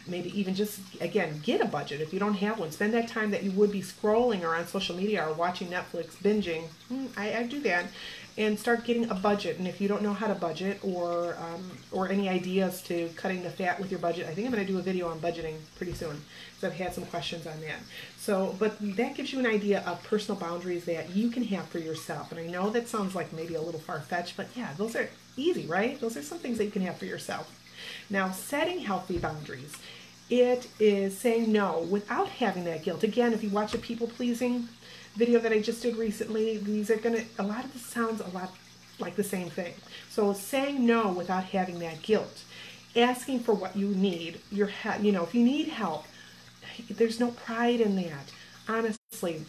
Maybe 0.07 0.37
even 0.39 0.53
just, 0.53 0.79
again, 1.01 1.41
get 1.43 1.61
a 1.61 1.65
budget. 1.65 1.99
If 1.99 2.13
you 2.13 2.19
don't 2.19 2.35
have 2.35 2.59
one, 2.59 2.71
spend 2.71 2.93
that 2.93 3.07
time 3.07 3.31
that 3.31 3.43
you 3.43 3.51
would 3.51 3.71
be 3.71 3.81
scrolling 3.81 4.43
or 4.43 4.53
on 4.55 4.67
social 4.67 4.95
media 4.95 5.27
or 5.27 5.33
watching 5.33 5.67
Netflix, 5.67 6.15
binging. 6.17 6.67
Hmm, 6.89 7.07
I, 7.17 7.37
I 7.37 7.43
do 7.43 7.59
that 7.61 7.85
and 8.37 8.59
start 8.59 8.83
getting 8.83 9.09
a 9.09 9.15
budget. 9.15 9.57
And 9.57 9.67
if 9.67 9.79
you 9.79 9.87
don't 9.87 10.01
know 10.01 10.13
how 10.13 10.27
to 10.27 10.35
budget 10.35 10.79
or 10.83 11.37
um, 11.39 11.71
or 11.91 12.09
any 12.09 12.27
ideas 12.27 12.81
to 12.83 13.09
cutting 13.15 13.43
the 13.43 13.49
fat 13.49 13.79
with 13.79 13.89
your 13.89 13.99
budget, 13.99 14.27
I 14.27 14.33
think 14.33 14.47
I'm 14.47 14.53
going 14.53 14.65
to 14.65 14.71
do 14.71 14.77
a 14.77 14.81
video 14.81 15.07
on 15.07 15.19
budgeting 15.19 15.55
pretty 15.77 15.93
soon 15.93 16.21
because 16.55 16.71
I've 16.71 16.77
had 16.77 16.93
some 16.93 17.05
questions 17.05 17.47
on 17.47 17.59
that. 17.61 17.79
So, 18.17 18.55
but 18.59 18.77
that 18.97 19.15
gives 19.15 19.31
you 19.31 19.39
an 19.39 19.45
idea 19.45 19.83
of 19.85 20.03
personal 20.03 20.39
boundaries 20.39 20.85
that 20.85 21.15
you 21.15 21.29
can 21.29 21.43
have 21.45 21.67
for 21.67 21.79
yourself. 21.79 22.31
And 22.31 22.39
I 22.39 22.47
know 22.47 22.69
that 22.71 22.87
sounds 22.87 23.15
like 23.15 23.31
maybe 23.31 23.55
a 23.55 23.61
little 23.61 23.79
far 23.79 24.01
fetched, 24.01 24.35
but 24.35 24.47
yeah, 24.55 24.73
those 24.77 24.95
are 24.95 25.09
easy, 25.37 25.65
right? 25.65 25.99
Those 25.99 26.17
are 26.17 26.23
some 26.23 26.39
things 26.39 26.57
that 26.57 26.65
you 26.65 26.71
can 26.71 26.81
have 26.81 26.97
for 26.97 27.05
yourself. 27.05 27.59
Now, 28.09 28.31
setting 28.31 28.79
healthy 28.79 29.17
boundaries 29.17 29.77
it 30.29 30.67
is 30.79 31.17
saying 31.17 31.51
no 31.51 31.85
without 31.89 32.27
having 32.27 32.63
that 32.63 32.83
guilt. 32.83 33.03
Again, 33.03 33.33
if 33.33 33.43
you 33.43 33.49
watch 33.49 33.75
a 33.75 33.77
people 33.77 34.07
pleasing 34.07 34.67
video 35.15 35.39
that 35.39 35.51
I 35.51 35.59
just 35.59 35.81
did 35.81 35.97
recently, 35.97 36.57
these 36.57 36.89
are 36.89 36.97
to, 36.97 37.23
a 37.39 37.43
lot 37.43 37.65
of 37.65 37.73
this 37.73 37.85
sounds 37.85 38.21
a 38.21 38.29
lot 38.29 38.53
like 38.99 39.15
the 39.15 39.23
same 39.23 39.49
thing. 39.49 39.73
So 40.09 40.33
saying 40.33 40.85
no 40.85 41.11
without 41.11 41.45
having 41.45 41.79
that 41.79 42.01
guilt, 42.01 42.43
asking 42.95 43.39
for 43.41 43.53
what 43.53 43.75
you 43.75 43.89
need, 43.89 44.39
your 44.51 44.69
you 45.01 45.11
know, 45.11 45.23
if 45.23 45.35
you 45.35 45.43
need 45.43 45.69
help, 45.69 46.05
there's 46.89 47.19
no 47.19 47.31
pride 47.31 47.81
in 47.81 47.95
that. 47.97 48.31
Honestly, 48.67 49.45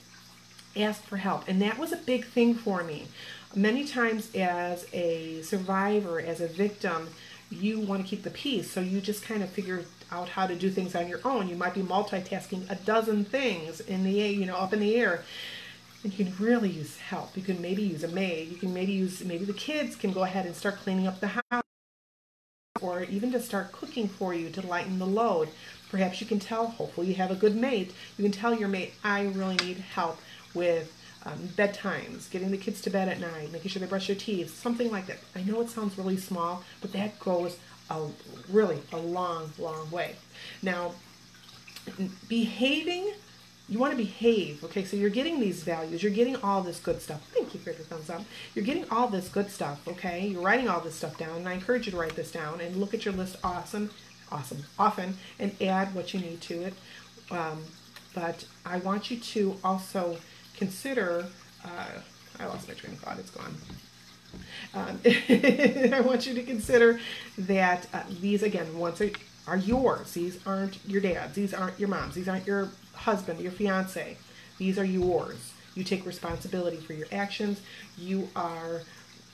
ask 0.76 1.02
for 1.02 1.16
help. 1.16 1.48
And 1.48 1.60
that 1.62 1.78
was 1.78 1.92
a 1.92 1.96
big 1.96 2.24
thing 2.24 2.54
for 2.54 2.82
me. 2.82 3.06
Many 3.54 3.84
times 3.84 4.34
as 4.34 4.86
a 4.92 5.40
survivor, 5.42 6.20
as 6.20 6.40
a 6.40 6.48
victim, 6.48 7.08
you 7.50 7.80
want 7.80 8.02
to 8.02 8.08
keep 8.08 8.22
the 8.22 8.30
peace. 8.30 8.70
So 8.70 8.80
you 8.80 9.00
just 9.00 9.24
kind 9.24 9.42
of 9.42 9.48
figure 9.48 9.84
out 10.10 10.28
how 10.28 10.46
to 10.46 10.54
do 10.54 10.70
things 10.70 10.94
on 10.94 11.08
your 11.08 11.20
own. 11.24 11.48
You 11.48 11.56
might 11.56 11.74
be 11.74 11.82
multitasking 11.82 12.70
a 12.70 12.74
dozen 12.74 13.24
things 13.24 13.80
in 13.80 14.04
the 14.04 14.20
air, 14.20 14.30
you 14.30 14.46
know, 14.46 14.56
up 14.56 14.72
in 14.72 14.80
the 14.80 14.94
air. 14.96 15.24
You 16.06 16.24
can 16.24 16.32
really 16.38 16.70
use 16.70 16.96
help. 16.98 17.36
You 17.36 17.42
can 17.42 17.60
maybe 17.60 17.82
use 17.82 18.04
a 18.04 18.08
maid. 18.08 18.48
You 18.48 18.56
can 18.56 18.72
maybe 18.72 18.92
use, 18.92 19.24
maybe 19.24 19.44
the 19.44 19.52
kids 19.52 19.96
can 19.96 20.12
go 20.12 20.22
ahead 20.22 20.46
and 20.46 20.54
start 20.54 20.76
cleaning 20.76 21.08
up 21.08 21.18
the 21.18 21.26
house 21.26 21.64
or 22.80 23.02
even 23.04 23.32
to 23.32 23.40
start 23.40 23.72
cooking 23.72 24.06
for 24.06 24.32
you 24.32 24.48
to 24.50 24.64
lighten 24.64 25.00
the 25.00 25.06
load. 25.06 25.48
Perhaps 25.90 26.20
you 26.20 26.26
can 26.26 26.38
tell, 26.38 26.68
hopefully 26.68 27.08
you 27.08 27.14
have 27.14 27.32
a 27.32 27.34
good 27.34 27.56
mate, 27.56 27.92
you 28.16 28.22
can 28.22 28.30
tell 28.30 28.54
your 28.54 28.68
mate, 28.68 28.94
I 29.02 29.24
really 29.24 29.56
need 29.56 29.78
help 29.78 30.20
with 30.54 30.92
um, 31.24 31.48
bedtimes, 31.56 32.30
getting 32.30 32.52
the 32.52 32.56
kids 32.56 32.80
to 32.82 32.90
bed 32.90 33.08
at 33.08 33.18
night, 33.18 33.50
making 33.50 33.70
sure 33.70 33.80
they 33.80 33.86
brush 33.86 34.06
their 34.06 34.14
teeth, 34.14 34.56
something 34.56 34.92
like 34.92 35.06
that. 35.06 35.18
I 35.34 35.42
know 35.42 35.60
it 35.60 35.70
sounds 35.70 35.98
really 35.98 36.18
small, 36.18 36.62
but 36.80 36.92
that 36.92 37.18
goes 37.18 37.56
a 37.90 38.06
really 38.48 38.78
a 38.92 38.96
long, 38.96 39.52
long 39.58 39.90
way. 39.90 40.14
Now, 40.62 40.92
behaving, 42.28 43.12
you 43.68 43.78
want 43.78 43.92
to 43.92 43.96
behave, 43.96 44.62
okay? 44.64 44.84
So 44.84 44.96
you're 44.96 45.10
getting 45.10 45.40
these 45.40 45.62
values, 45.64 46.02
you're 46.02 46.12
getting 46.12 46.36
all 46.36 46.62
this 46.62 46.78
good 46.78 47.02
stuff. 47.02 47.20
Thank 47.32 47.52
you 47.52 47.60
for 47.60 47.72
the 47.72 47.82
thumbs 47.82 48.08
up. 48.10 48.22
You're 48.54 48.64
getting 48.64 48.88
all 48.90 49.08
this 49.08 49.28
good 49.28 49.50
stuff, 49.50 49.86
okay? 49.88 50.28
You're 50.28 50.42
writing 50.42 50.68
all 50.68 50.80
this 50.80 50.94
stuff 50.94 51.18
down, 51.18 51.38
and 51.38 51.48
I 51.48 51.54
encourage 51.54 51.86
you 51.86 51.92
to 51.92 51.98
write 51.98 52.14
this 52.14 52.30
down 52.30 52.60
and 52.60 52.76
look 52.76 52.94
at 52.94 53.04
your 53.04 53.14
list 53.14 53.36
awesome, 53.42 53.90
awesome, 54.30 54.64
often, 54.78 55.16
and 55.38 55.60
add 55.60 55.94
what 55.94 56.14
you 56.14 56.20
need 56.20 56.40
to 56.42 56.62
it. 56.62 56.74
Um, 57.30 57.64
but 58.14 58.44
I 58.64 58.78
want 58.78 59.10
you 59.10 59.18
to 59.18 59.56
also 59.64 60.16
consider, 60.56 61.26
uh, 61.64 62.00
I 62.38 62.46
lost 62.46 62.68
my 62.68 62.74
train 62.74 62.94
of 62.94 63.00
thought, 63.00 63.18
it's 63.18 63.30
gone. 63.30 63.54
Um, 64.74 65.00
I 65.92 66.00
want 66.04 66.26
you 66.26 66.34
to 66.34 66.42
consider 66.42 67.00
that 67.36 67.86
uh, 67.92 68.02
these, 68.20 68.42
again, 68.42 68.78
once 68.78 69.00
are, 69.00 69.10
are 69.46 69.56
yours. 69.56 70.12
These 70.12 70.38
aren't 70.46 70.78
your 70.86 71.00
dad's. 71.00 71.34
These 71.34 71.52
aren't 71.52 71.78
your 71.78 71.88
mom's. 71.88 72.14
These 72.14 72.28
aren't 72.28 72.46
your 72.46 72.68
husband, 72.96 73.40
your 73.40 73.52
fiance. 73.52 74.16
These 74.58 74.78
are 74.78 74.84
yours. 74.84 75.52
You 75.74 75.84
take 75.84 76.06
responsibility 76.06 76.78
for 76.78 76.94
your 76.94 77.06
actions. 77.12 77.60
You 77.98 78.28
are 78.34 78.82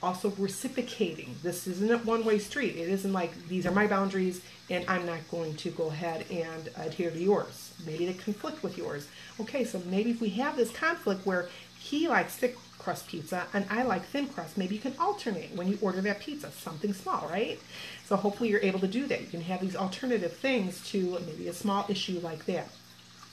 also 0.03 0.31
reciprocating. 0.31 1.37
This 1.43 1.67
isn't 1.67 1.91
a 1.91 1.99
one-way 1.99 2.39
street. 2.41 2.77
It 2.77 2.89
isn't 2.89 3.13
like 3.13 3.49
these 3.49 3.67
are 3.67 3.71
my 3.71 3.87
boundaries 3.87 4.43
and 4.69 4.85
I'm 4.89 5.07
not 5.07 5.19
going 5.31 5.55
to 5.57 5.71
go 5.71 5.87
ahead 5.89 6.27
and 6.31 6.69
adhere 6.77 7.11
to 7.11 7.19
yours. 7.19 7.73
Maybe 7.87 8.07
they 8.07 8.15
conflict 8.15 8.63
with 8.63 8.77
yours. 8.77 9.07
Okay, 9.39 9.65
so 9.65 9.81
maybe 9.87 10.11
if 10.11 10.21
we 10.21 10.31
have 10.31 10.57
this 10.57 10.73
conflict 10.73 11.25
where 11.25 11.49
he 11.79 12.09
likes 12.09 12.37
thick 12.37 12.57
crust 12.79 13.07
pizza 13.07 13.47
and 13.55 13.65
I 13.71 13.85
like 13.85 14.05
thin 14.05 14.27
crust, 14.27 14.59
maybe 14.59 14.75
you 14.75 14.81
can 14.81 14.95
alternate 14.99 15.55
when 15.55 15.69
you 15.69 15.79
order 15.81 16.01
that 16.01 16.21
pizza, 16.21 16.51
something 16.51 16.93
small, 16.93 17.29
right? 17.31 17.61
So 18.07 18.17
hopefully 18.17 18.51
you're 18.51 18.61
able 18.61 18.81
to 18.81 18.89
do 18.89 19.07
that. 19.07 19.21
You 19.21 19.29
can 19.29 19.43
have 19.43 19.61
these 19.61 19.77
alternative 19.77 20.33
things 20.33 20.85
to 20.91 21.19
maybe 21.27 21.47
a 21.47 21.53
small 21.53 21.87
issue 21.89 22.19
like 22.21 22.47
that. 22.47 22.69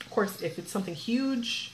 Of 0.09 0.15
course, 0.15 0.41
if 0.41 0.57
it's 0.57 0.71
something 0.71 0.95
huge, 0.95 1.71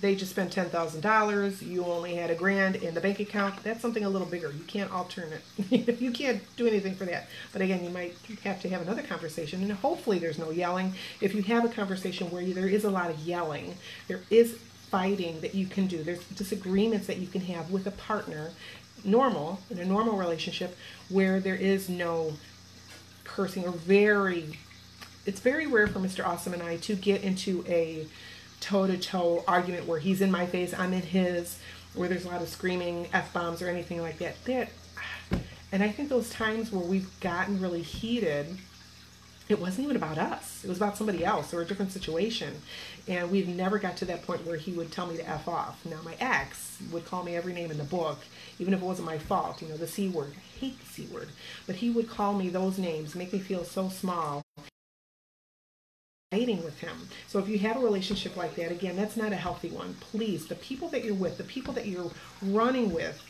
they 0.00 0.14
just 0.14 0.30
spent 0.30 0.54
$10,000, 0.54 1.66
you 1.66 1.84
only 1.84 2.14
had 2.14 2.30
a 2.30 2.36
grand 2.36 2.76
in 2.76 2.94
the 2.94 3.00
bank 3.00 3.18
account, 3.18 3.60
that's 3.64 3.80
something 3.80 4.04
a 4.04 4.08
little 4.08 4.28
bigger. 4.28 4.52
You 4.52 4.62
can't 4.68 4.92
alternate. 4.92 5.42
you 5.70 6.12
can't 6.12 6.40
do 6.56 6.68
anything 6.68 6.94
for 6.94 7.06
that. 7.06 7.26
But 7.52 7.62
again, 7.62 7.82
you 7.82 7.90
might 7.90 8.14
have 8.44 8.62
to 8.62 8.68
have 8.68 8.82
another 8.82 9.02
conversation, 9.02 9.64
and 9.64 9.72
hopefully 9.72 10.20
there's 10.20 10.38
no 10.38 10.50
yelling. 10.50 10.94
If 11.20 11.34
you 11.34 11.42
have 11.42 11.64
a 11.64 11.68
conversation 11.68 12.30
where 12.30 12.44
there 12.44 12.68
is 12.68 12.84
a 12.84 12.90
lot 12.90 13.10
of 13.10 13.18
yelling, 13.18 13.74
there 14.06 14.20
is 14.30 14.58
fighting 14.90 15.40
that 15.40 15.56
you 15.56 15.66
can 15.66 15.88
do, 15.88 16.04
there's 16.04 16.24
disagreements 16.28 17.08
that 17.08 17.16
you 17.16 17.26
can 17.26 17.40
have 17.40 17.72
with 17.72 17.88
a 17.88 17.90
partner, 17.90 18.52
normal, 19.02 19.58
in 19.70 19.80
a 19.80 19.84
normal 19.84 20.16
relationship, 20.16 20.76
where 21.08 21.40
there 21.40 21.56
is 21.56 21.88
no 21.88 22.34
cursing 23.24 23.64
or 23.64 23.72
very, 23.72 24.56
it's 25.26 25.40
very 25.40 25.66
rare 25.66 25.88
for 25.88 25.98
Mr. 25.98 26.24
Awesome 26.24 26.54
and 26.54 26.62
I 26.62 26.76
to 26.78 26.94
get 26.94 27.22
into 27.22 27.64
a 27.66 28.06
toe 28.60 28.86
to 28.86 28.96
toe 28.96 29.44
argument 29.46 29.86
where 29.86 29.98
he's 29.98 30.20
in 30.20 30.30
my 30.30 30.46
face, 30.46 30.72
I'm 30.72 30.92
in 30.92 31.02
his, 31.02 31.58
where 31.94 32.08
there's 32.08 32.24
a 32.24 32.28
lot 32.28 32.42
of 32.42 32.48
screaming 32.48 33.08
f 33.12 33.32
bombs 33.32 33.60
or 33.60 33.68
anything 33.68 34.00
like 34.00 34.18
that. 34.18 34.42
That, 34.44 34.68
and 35.72 35.82
I 35.82 35.88
think 35.88 36.08
those 36.08 36.30
times 36.30 36.70
where 36.70 36.84
we've 36.84 37.08
gotten 37.20 37.60
really 37.60 37.82
heated, 37.82 38.46
it 39.48 39.60
wasn't 39.60 39.84
even 39.84 39.96
about 39.96 40.16
us. 40.16 40.64
It 40.64 40.68
was 40.68 40.78
about 40.78 40.96
somebody 40.96 41.24
else 41.24 41.52
or 41.52 41.60
a 41.60 41.64
different 41.64 41.92
situation. 41.92 42.54
And 43.08 43.30
we've 43.30 43.48
never 43.48 43.78
got 43.78 43.96
to 43.98 44.04
that 44.06 44.24
point 44.24 44.46
where 44.46 44.56
he 44.56 44.72
would 44.72 44.92
tell 44.92 45.06
me 45.06 45.16
to 45.16 45.28
F 45.28 45.48
off. 45.48 45.84
Now, 45.84 46.00
my 46.04 46.14
ex 46.20 46.78
would 46.92 47.04
call 47.04 47.24
me 47.24 47.36
every 47.36 47.52
name 47.52 47.70
in 47.70 47.78
the 47.78 47.84
book, 47.84 48.18
even 48.58 48.74
if 48.74 48.80
it 48.80 48.84
wasn't 48.84 49.06
my 49.06 49.18
fault, 49.18 49.60
you 49.60 49.68
know, 49.68 49.76
the 49.76 49.86
C 49.86 50.08
word. 50.08 50.34
I 50.36 50.58
hate 50.60 50.80
the 50.80 50.86
C 50.86 51.06
word. 51.12 51.28
But 51.66 51.76
he 51.76 51.90
would 51.90 52.08
call 52.08 52.34
me 52.34 52.48
those 52.48 52.78
names, 52.78 53.14
make 53.14 53.32
me 53.32 53.38
feel 53.40 53.64
so 53.64 53.88
small 53.88 54.42
fighting 56.32 56.64
with 56.64 56.80
him. 56.80 57.08
So 57.28 57.38
if 57.38 57.48
you 57.48 57.56
have 57.60 57.76
a 57.76 57.80
relationship 57.80 58.36
like 58.36 58.56
that, 58.56 58.72
again, 58.72 58.96
that's 58.96 59.16
not 59.16 59.30
a 59.30 59.36
healthy 59.36 59.68
one. 59.68 59.94
Please, 60.00 60.48
the 60.48 60.56
people 60.56 60.88
that 60.88 61.04
you're 61.04 61.14
with, 61.14 61.38
the 61.38 61.44
people 61.44 61.72
that 61.74 61.86
you're 61.86 62.10
running 62.42 62.92
with, 62.92 63.22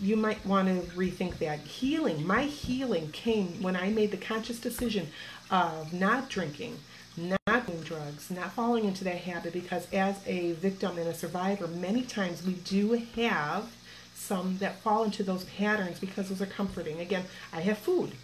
you 0.00 0.16
might 0.16 0.44
want 0.44 0.66
to 0.66 0.90
rethink 0.96 1.38
that. 1.38 1.60
Healing, 1.60 2.26
my 2.26 2.46
healing 2.46 3.12
came 3.12 3.62
when 3.62 3.76
I 3.76 3.90
made 3.90 4.10
the 4.10 4.16
conscious 4.16 4.58
decision 4.58 5.06
of 5.52 5.92
not 5.92 6.28
drinking, 6.28 6.78
not 7.16 7.66
doing 7.68 7.82
drugs, 7.82 8.28
not 8.28 8.52
falling 8.52 8.86
into 8.86 9.04
that 9.04 9.18
habit 9.18 9.52
because 9.52 9.86
as 9.92 10.18
a 10.26 10.52
victim 10.54 10.98
and 10.98 11.06
a 11.06 11.14
survivor, 11.14 11.68
many 11.68 12.02
times 12.02 12.44
we 12.44 12.54
do 12.54 13.04
have 13.14 13.72
some 14.14 14.58
that 14.58 14.80
fall 14.80 15.04
into 15.04 15.22
those 15.22 15.44
patterns 15.44 16.00
because 16.00 16.28
those 16.28 16.42
are 16.42 16.46
comforting. 16.46 16.98
Again, 16.98 17.24
I 17.52 17.60
have 17.60 17.78
food. 17.78 18.14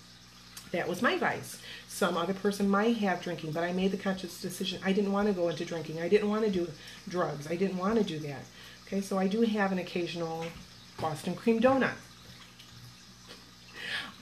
That 0.72 0.88
was 0.88 1.02
my 1.02 1.16
vice. 1.18 1.61
Some 1.88 2.16
other 2.16 2.35
person 2.35 2.68
might 2.68 2.98
have 2.98 3.22
drinking, 3.22 3.52
but 3.52 3.64
I 3.64 3.72
made 3.72 3.90
the 3.90 3.96
conscious 3.96 4.40
decision. 4.40 4.80
I 4.85 4.92
didn't 4.92 5.12
want 5.12 5.26
to 5.28 5.35
go 5.35 5.48
into 5.48 5.64
drinking. 5.64 6.00
I 6.00 6.09
didn't 6.09 6.28
want 6.28 6.44
to 6.44 6.50
do 6.50 6.68
drugs. 7.09 7.48
I 7.50 7.56
didn't 7.56 7.78
want 7.78 7.98
to 7.98 8.04
do 8.04 8.18
that. 8.20 8.44
Okay, 8.87 9.00
so 9.00 9.18
I 9.18 9.26
do 9.26 9.42
have 9.42 9.72
an 9.72 9.78
occasional 9.78 10.44
Boston 11.00 11.35
cream 11.35 11.61
donut. 11.61 11.94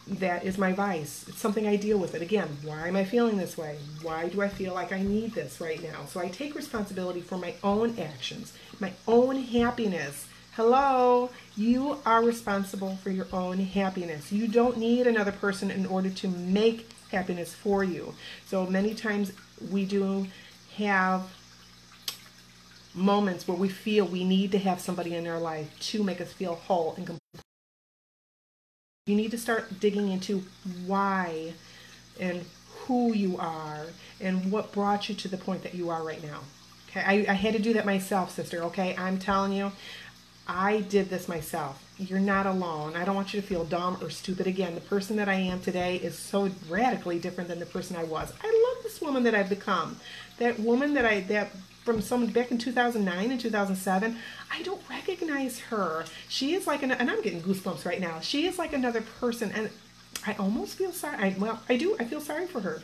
That 0.07 0.45
is 0.45 0.57
my 0.57 0.73
vice. 0.73 1.27
It's 1.29 1.39
something 1.39 1.67
I 1.67 1.77
deal 1.77 1.99
with 1.99 2.15
it. 2.15 2.23
Again, 2.23 2.57
why 2.65 2.89
am 2.89 2.97
I 2.97 3.05
feeling 3.05 3.37
this 3.37 3.59
way? 3.59 3.77
Why 4.01 4.29
do 4.29 4.41
I 4.41 4.49
feel 4.49 4.73
like 4.73 4.91
I 4.91 5.03
need 5.03 5.35
this 5.35 5.61
right 5.61 5.83
now? 5.83 6.07
So 6.07 6.19
I 6.19 6.29
take 6.29 6.55
responsibility 6.55 7.21
for 7.21 7.37
my 7.37 7.55
own 7.63 7.99
actions, 7.99 8.55
my 8.81 8.93
own 9.07 9.37
happiness. 9.37 10.27
Hello, 10.53 11.29
you 11.59 11.99
are 12.07 12.23
responsible 12.23 12.97
for 13.03 13.11
your 13.11 13.27
own 13.33 13.59
happiness. 13.59 14.31
You 14.31 14.47
don't 14.47 14.79
need 14.79 15.09
another 15.09 15.33
person 15.33 15.73
in 15.73 15.87
order 15.87 16.09
to 16.09 16.29
make 16.29 16.89
happiness 17.11 17.53
for 17.53 17.83
you. 17.83 18.15
So 18.47 18.65
many 18.65 18.95
times 18.95 19.33
we 19.71 19.85
do 19.85 20.29
have 20.77 21.29
moments 22.95 23.49
where 23.49 23.57
we 23.57 23.69
feel 23.69 24.07
we 24.07 24.25
need 24.25 24.53
to 24.53 24.59
have 24.59 24.81
somebody 24.81 25.17
in 25.17 25.27
our 25.27 25.41
life 25.41 25.69
to 25.81 26.05
make 26.05 26.21
us 26.21 26.33
feel 26.33 26.55
whole 26.55 26.95
and 26.97 27.07
complete. 27.07 27.43
You 29.07 29.17
need 29.17 29.33
to 29.33 29.39
start 29.39 29.81
digging 29.81 30.13
into 30.13 30.45
why 30.87 31.55
and 32.21 32.45
who 32.83 33.13
you 33.13 33.37
are 33.39 33.87
and 34.21 34.53
what 34.53 34.71
brought 34.71 35.09
you 35.09 35.15
to 35.17 35.29
the 35.29 35.37
point 35.37 35.65
that 35.65 35.75
you 35.75 35.91
are 35.91 36.05
right 36.05 36.23
now. 36.23 36.41
Okay, 36.91 37.01
I, 37.01 37.33
I 37.33 37.35
had 37.35 37.55
to 37.55 37.59
do 37.59 37.73
that 37.75 37.85
myself, 37.85 38.35
sister. 38.35 38.63
Okay, 38.65 38.95
I'm 38.97 39.19
telling 39.19 39.53
you, 39.53 39.73
I 40.49 40.81
did 40.81 41.11
this 41.11 41.29
myself. 41.29 41.85
You're 41.99 42.21
not 42.21 42.47
alone. 42.47 42.97
I 42.97 43.05
don't 43.05 43.15
want 43.15 43.35
you 43.35 43.41
to 43.41 43.47
feel 43.47 43.65
dumb 43.65 43.99
or 44.01 44.09
stupid 44.09 44.47
again. 44.47 44.75
The 44.75 44.81
person 44.81 45.17
that 45.17 45.29
I 45.29 45.35
am 45.35 45.61
today 45.61 45.97
is 45.97 46.19
so 46.19 46.51
radically 46.71 47.19
different 47.19 47.51
than 47.51 47.59
the 47.59 47.67
person 47.67 47.97
I 47.97 48.05
was. 48.05 48.33
I 48.43 48.47
love 48.47 48.83
this 48.83 49.01
woman 49.03 49.25
that 49.25 49.35
I've 49.35 49.51
become. 49.51 50.01
That 50.39 50.59
woman 50.59 50.95
that 50.95 51.05
I 51.05 51.21
that 51.23 51.51
from 51.85 52.01
someone 52.01 52.31
back 52.31 52.51
in 52.51 52.59
2009 52.59 53.31
and 53.31 53.41
2007, 53.41 54.17
I 54.51 54.63
don't 54.63 54.81
recognize 54.89 55.59
her. 55.59 56.05
She 56.29 56.55
is 56.55 56.67
like 56.67 56.83
an 56.83 56.93
and 56.93 57.11
I'm 57.11 57.21
getting 57.21 57.43
goosebumps 57.43 57.85
right 57.85 58.01
now. 58.01 58.21
She 58.21 58.47
is 58.47 58.59
like 58.59 58.73
another 58.73 59.03
person 59.03 59.53
and 59.53 59.71
I 60.27 60.35
almost 60.39 60.79
feel 60.79 60.93
sorry. 60.93 61.17
I, 61.17 61.37
well, 61.39 61.61
I 61.69 61.77
do. 61.77 61.95
I 62.01 62.05
feel 62.05 62.21
sorry 62.21 62.47
for 62.47 62.61
her. 62.61 62.81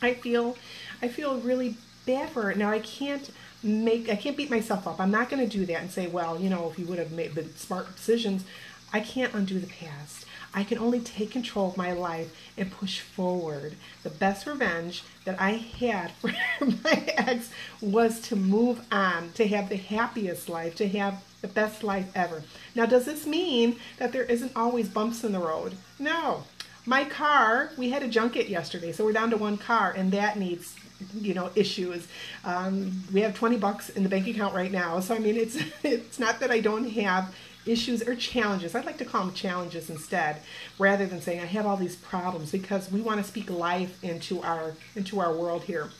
I 0.00 0.14
feel 0.14 0.56
I 1.02 1.08
feel 1.08 1.40
really 1.40 1.76
bad 2.06 2.30
for 2.30 2.42
her. 2.42 2.54
Now 2.54 2.70
I 2.70 2.78
can't 2.78 3.30
make 3.62 4.08
I 4.08 4.16
can't 4.16 4.36
beat 4.36 4.50
myself 4.50 4.86
up. 4.86 5.00
I'm 5.00 5.10
not 5.10 5.28
going 5.28 5.46
to 5.46 5.58
do 5.58 5.66
that 5.66 5.80
and 5.80 5.90
say, 5.90 6.06
well, 6.06 6.40
you 6.40 6.48
know, 6.48 6.70
if 6.70 6.78
you 6.78 6.86
would 6.86 6.98
have 6.98 7.12
made 7.12 7.34
the 7.34 7.44
smart 7.56 7.94
decisions, 7.94 8.44
I 8.92 9.00
can't 9.00 9.34
undo 9.34 9.58
the 9.58 9.66
past. 9.66 10.26
I 10.52 10.64
can 10.64 10.78
only 10.78 10.98
take 10.98 11.30
control 11.30 11.68
of 11.68 11.76
my 11.76 11.92
life 11.92 12.34
and 12.56 12.72
push 12.72 12.98
forward. 12.98 13.76
The 14.02 14.10
best 14.10 14.46
revenge 14.46 15.04
that 15.24 15.40
I 15.40 15.52
had 15.52 16.10
for 16.20 16.32
my 16.60 17.04
ex 17.16 17.50
was 17.80 18.20
to 18.22 18.36
move 18.36 18.80
on, 18.90 19.30
to 19.34 19.46
have 19.46 19.68
the 19.68 19.76
happiest 19.76 20.48
life, 20.48 20.74
to 20.76 20.88
have 20.88 21.22
the 21.40 21.48
best 21.48 21.84
life 21.84 22.10
ever. 22.14 22.42
Now, 22.74 22.86
does 22.86 23.04
this 23.04 23.26
mean 23.26 23.76
that 23.98 24.12
there 24.12 24.24
isn't 24.24 24.56
always 24.56 24.88
bumps 24.88 25.22
in 25.22 25.32
the 25.32 25.38
road? 25.38 25.76
No. 25.98 26.44
My 26.84 27.04
car, 27.04 27.70
we 27.76 27.90
had 27.90 28.02
to 28.02 28.08
junk 28.08 28.36
it 28.36 28.48
yesterday, 28.48 28.90
so 28.90 29.04
we're 29.04 29.12
down 29.12 29.30
to 29.30 29.36
one 29.36 29.56
car, 29.56 29.92
and 29.96 30.10
that 30.12 30.38
needs 30.38 30.74
you 31.14 31.34
know 31.34 31.50
issues. 31.54 32.06
Um, 32.44 33.02
we 33.12 33.20
have 33.20 33.34
20 33.34 33.56
bucks 33.56 33.90
in 33.90 34.02
the 34.02 34.08
bank 34.08 34.26
account 34.26 34.54
right 34.54 34.70
now 34.70 35.00
so 35.00 35.14
i 35.14 35.18
mean 35.18 35.36
it's 35.36 35.56
it's 35.82 36.18
not 36.18 36.40
that 36.40 36.50
i 36.50 36.60
don't 36.60 36.90
have 36.90 37.34
issues 37.66 38.02
or 38.02 38.14
challenges. 38.16 38.74
I'd 38.74 38.86
like 38.86 38.98
to 38.98 39.04
call 39.04 39.26
them 39.26 39.34
challenges 39.34 39.90
instead 39.90 40.40
rather 40.78 41.06
than 41.06 41.20
saying 41.20 41.40
i 41.40 41.46
have 41.46 41.66
all 41.66 41.76
these 41.76 41.96
problems 41.96 42.52
because 42.52 42.90
we 42.90 43.00
want 43.00 43.20
to 43.20 43.24
speak 43.24 43.50
life 43.50 44.02
into 44.02 44.40
our 44.42 44.74
into 44.96 45.20
our 45.20 45.34
world 45.34 45.64
here. 45.64 45.90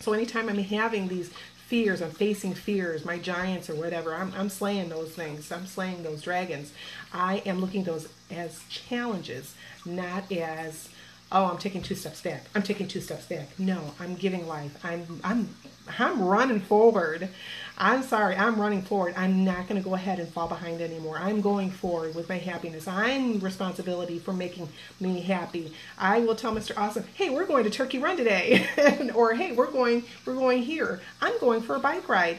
So 0.00 0.12
anytime 0.12 0.48
i'm 0.48 0.58
having 0.58 1.08
these 1.08 1.30
fears 1.66 2.02
i'm 2.02 2.10
facing 2.10 2.52
fears 2.52 3.04
my 3.04 3.16
giants 3.16 3.70
or 3.70 3.76
whatever 3.76 4.12
i'm, 4.12 4.32
I'm 4.36 4.48
slaying 4.48 4.88
those 4.88 5.10
things. 5.10 5.50
I'm 5.52 5.66
slaying 5.66 6.02
those 6.02 6.22
dragons. 6.22 6.72
I 7.12 7.42
am 7.46 7.60
looking 7.60 7.84
those 7.84 8.08
as 8.30 8.62
challenges 8.68 9.54
not 9.84 10.30
as 10.30 10.88
oh 11.32 11.46
i'm 11.46 11.58
taking 11.58 11.82
two 11.82 11.94
steps 11.94 12.20
back. 12.20 12.44
I'm 12.54 12.62
taking 12.62 12.88
two 12.88 13.00
steps 13.00 13.26
back. 13.26 13.48
No 13.58 13.94
i'm 13.98 14.14
giving 14.14 14.46
life. 14.46 14.76
I'm 14.84 15.20
i'm 15.24 15.54
i'm 15.98 16.22
running 16.22 16.60
forward. 16.60 17.28
I'm 17.78 18.02
sorry 18.02 18.36
i'm 18.36 18.60
running 18.60 18.82
forward. 18.82 19.14
I'm 19.16 19.44
not 19.44 19.68
going 19.68 19.80
to 19.80 19.88
go 19.88 19.94
ahead 19.94 20.18
and 20.18 20.28
fall 20.28 20.48
behind 20.48 20.80
anymore. 20.80 21.18
I'm 21.18 21.40
going 21.40 21.70
forward 21.70 22.14
with 22.14 22.28
my 22.28 22.38
happiness. 22.38 22.86
I'm 22.86 23.38
responsibility 23.40 24.18
for 24.18 24.32
making 24.32 24.68
me 25.00 25.20
happy. 25.20 25.72
I 25.98 26.20
will 26.20 26.36
tell 26.36 26.52
mr 26.52 26.72
awesome 26.76 27.04
hey 27.14 27.30
we're 27.30 27.46
going 27.46 27.64
to 27.64 27.70
turkey 27.70 27.98
run 27.98 28.16
today. 28.16 28.66
Or 29.14 29.34
hey 29.34 29.52
we're 29.52 29.70
going 29.70 30.04
we're 30.24 30.34
going 30.34 30.62
here. 30.62 31.00
I'm 31.20 31.38
going 31.40 31.62
for 31.62 31.74
a 31.76 31.80
bike 31.80 32.08
ride. 32.08 32.38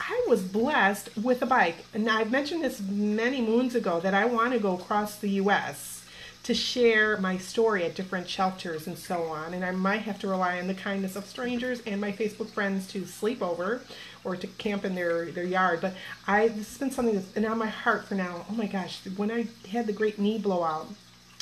I 0.00 0.24
was 0.28 0.42
blessed 0.42 1.16
with 1.16 1.42
a 1.42 1.46
bike. 1.46 1.84
And 1.92 2.08
I've 2.08 2.30
mentioned 2.30 2.64
this 2.64 2.80
many 2.80 3.42
moons 3.42 3.74
ago 3.74 4.00
that 4.00 4.14
I 4.14 4.24
want 4.24 4.52
to 4.52 4.58
go 4.58 4.74
across 4.74 5.16
the 5.16 5.28
US 5.42 5.99
to 6.42 6.54
share 6.54 7.18
my 7.18 7.36
story 7.36 7.84
at 7.84 7.94
different 7.94 8.28
shelters 8.28 8.86
and 8.86 8.96
so 8.96 9.24
on. 9.24 9.52
And 9.54 9.64
I 9.64 9.72
might 9.72 10.02
have 10.02 10.18
to 10.20 10.28
rely 10.28 10.58
on 10.58 10.66
the 10.66 10.74
kindness 10.74 11.16
of 11.16 11.26
strangers 11.26 11.82
and 11.86 12.00
my 12.00 12.12
Facebook 12.12 12.48
friends 12.48 12.86
to 12.88 13.04
sleep 13.04 13.42
over 13.42 13.82
or 14.24 14.36
to 14.36 14.46
camp 14.46 14.84
in 14.84 14.94
their, 14.94 15.26
their 15.26 15.44
yard. 15.44 15.80
But 15.80 15.94
I 16.26 16.48
this 16.48 16.68
has 16.68 16.78
been 16.78 16.90
something 16.90 17.14
that's 17.14 17.26
been 17.26 17.44
on 17.44 17.58
my 17.58 17.66
heart 17.66 18.06
for 18.06 18.14
now. 18.14 18.46
Oh 18.48 18.54
my 18.54 18.66
gosh, 18.66 19.00
when 19.16 19.30
I 19.30 19.46
had 19.70 19.86
the 19.86 19.92
great 19.92 20.18
knee 20.18 20.38
blowout, 20.38 20.88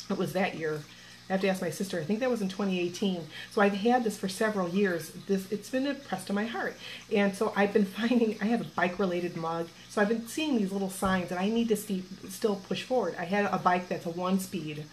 it 0.09 0.17
was 0.17 0.33
that 0.33 0.55
year. 0.55 0.81
I 1.29 1.33
have 1.33 1.41
to 1.41 1.47
ask 1.47 1.61
my 1.61 1.69
sister. 1.69 1.99
I 1.99 2.03
think 2.03 2.19
that 2.21 2.29
was 2.29 2.41
in 2.41 2.49
2018. 2.49 3.21
So 3.51 3.61
I've 3.61 3.73
had 3.73 4.03
this 4.03 4.17
for 4.17 4.27
several 4.27 4.67
years. 4.67 5.11
This 5.27 5.51
it's 5.51 5.69
been 5.69 5.85
impressed 5.85 6.27
to 6.27 6.33
my 6.33 6.45
heart, 6.45 6.75
and 7.13 7.35
so 7.35 7.53
I've 7.55 7.71
been 7.71 7.85
finding 7.99 8.37
I 8.41 8.45
have 8.45 8.61
a 8.61 8.65
bike-related 8.65 9.37
mug. 9.37 9.69
So 9.89 10.01
I've 10.01 10.09
been 10.09 10.27
seeing 10.27 10.57
these 10.57 10.71
little 10.71 10.89
signs 10.89 11.29
that 11.29 11.39
I 11.39 11.49
need 11.49 11.69
to 11.69 11.75
st- 11.75 12.05
still 12.31 12.55
push 12.55 12.83
forward. 12.83 13.15
I 13.19 13.25
had 13.25 13.45
a 13.45 13.57
bike 13.57 13.87
that's 13.87 14.05
a 14.05 14.11
one-speed. 14.11 14.85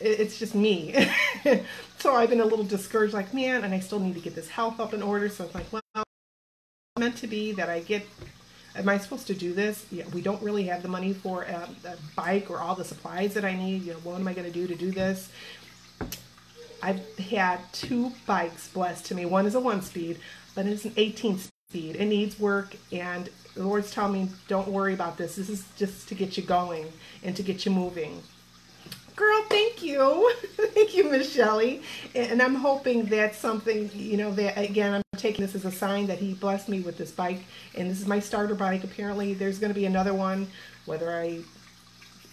It's 0.00 0.38
just 0.38 0.54
me. 0.54 1.08
so 1.98 2.14
I've 2.14 2.30
been 2.30 2.40
a 2.40 2.44
little 2.44 2.64
discouraged, 2.64 3.14
like 3.14 3.34
man, 3.34 3.64
and 3.64 3.72
I 3.72 3.80
still 3.80 4.00
need 4.00 4.14
to 4.14 4.20
get 4.20 4.34
this 4.34 4.48
health 4.48 4.80
up 4.80 4.94
in 4.94 5.02
order. 5.02 5.28
So 5.28 5.44
it's 5.44 5.54
like, 5.54 5.66
well, 5.72 5.82
meant 6.98 7.16
to 7.16 7.26
be 7.26 7.52
that 7.52 7.68
I 7.68 7.80
get 7.80 8.06
am 8.76 8.88
I 8.88 8.98
supposed 8.98 9.26
to 9.28 9.34
do 9.34 9.52
this? 9.52 9.86
Yeah, 9.90 10.04
we 10.12 10.20
don't 10.20 10.42
really 10.42 10.64
have 10.64 10.82
the 10.82 10.88
money 10.88 11.12
for 11.12 11.42
a, 11.42 11.68
a 11.84 11.96
bike 12.16 12.50
or 12.50 12.58
all 12.58 12.74
the 12.74 12.84
supplies 12.84 13.34
that 13.34 13.44
I 13.44 13.54
need. 13.54 13.82
You 13.82 13.92
know, 13.92 13.98
what 14.00 14.20
am 14.20 14.28
I 14.28 14.34
going 14.34 14.46
to 14.46 14.52
do 14.52 14.66
to 14.66 14.74
do 14.74 14.90
this? 14.90 15.30
I've 16.82 17.18
had 17.18 17.60
two 17.72 18.12
bikes 18.26 18.68
blessed 18.68 19.06
to 19.06 19.14
me. 19.14 19.24
One 19.24 19.46
is 19.46 19.54
a 19.54 19.60
one 19.60 19.82
speed, 19.82 20.18
but 20.54 20.66
it's 20.66 20.84
an 20.84 20.92
18 20.96 21.38
speed. 21.38 21.96
It 21.96 22.06
needs 22.06 22.40
work, 22.40 22.74
and 22.90 23.30
the 23.54 23.64
Lord's 23.64 23.90
telling 23.92 24.12
me, 24.12 24.28
don't 24.48 24.68
worry 24.68 24.94
about 24.94 25.16
this. 25.16 25.36
This 25.36 25.48
is 25.48 25.64
just 25.76 26.08
to 26.08 26.14
get 26.14 26.36
you 26.36 26.42
going 26.42 26.92
and 27.22 27.36
to 27.36 27.42
get 27.42 27.64
you 27.64 27.70
moving. 27.70 28.22
Girl, 29.22 29.42
thank 29.48 29.84
you. 29.84 30.32
thank 30.56 30.96
you, 30.96 31.08
Miss 31.08 31.32
Shelley. 31.32 31.80
And 32.12 32.42
I'm 32.42 32.56
hoping 32.56 33.04
that's 33.04 33.38
something, 33.38 33.88
you 33.94 34.16
know, 34.16 34.32
that 34.32 34.58
again, 34.58 34.94
I'm 34.94 35.02
taking 35.16 35.46
this 35.46 35.54
as 35.54 35.64
a 35.64 35.70
sign 35.70 36.08
that 36.08 36.18
he 36.18 36.34
blessed 36.34 36.68
me 36.68 36.80
with 36.80 36.98
this 36.98 37.12
bike. 37.12 37.44
And 37.76 37.88
this 37.88 38.00
is 38.00 38.06
my 38.08 38.18
starter 38.18 38.56
bike. 38.56 38.82
Apparently, 38.82 39.32
there's 39.32 39.60
going 39.60 39.70
to 39.70 39.78
be 39.78 39.86
another 39.86 40.12
one, 40.12 40.48
whether 40.86 41.12
I. 41.12 41.38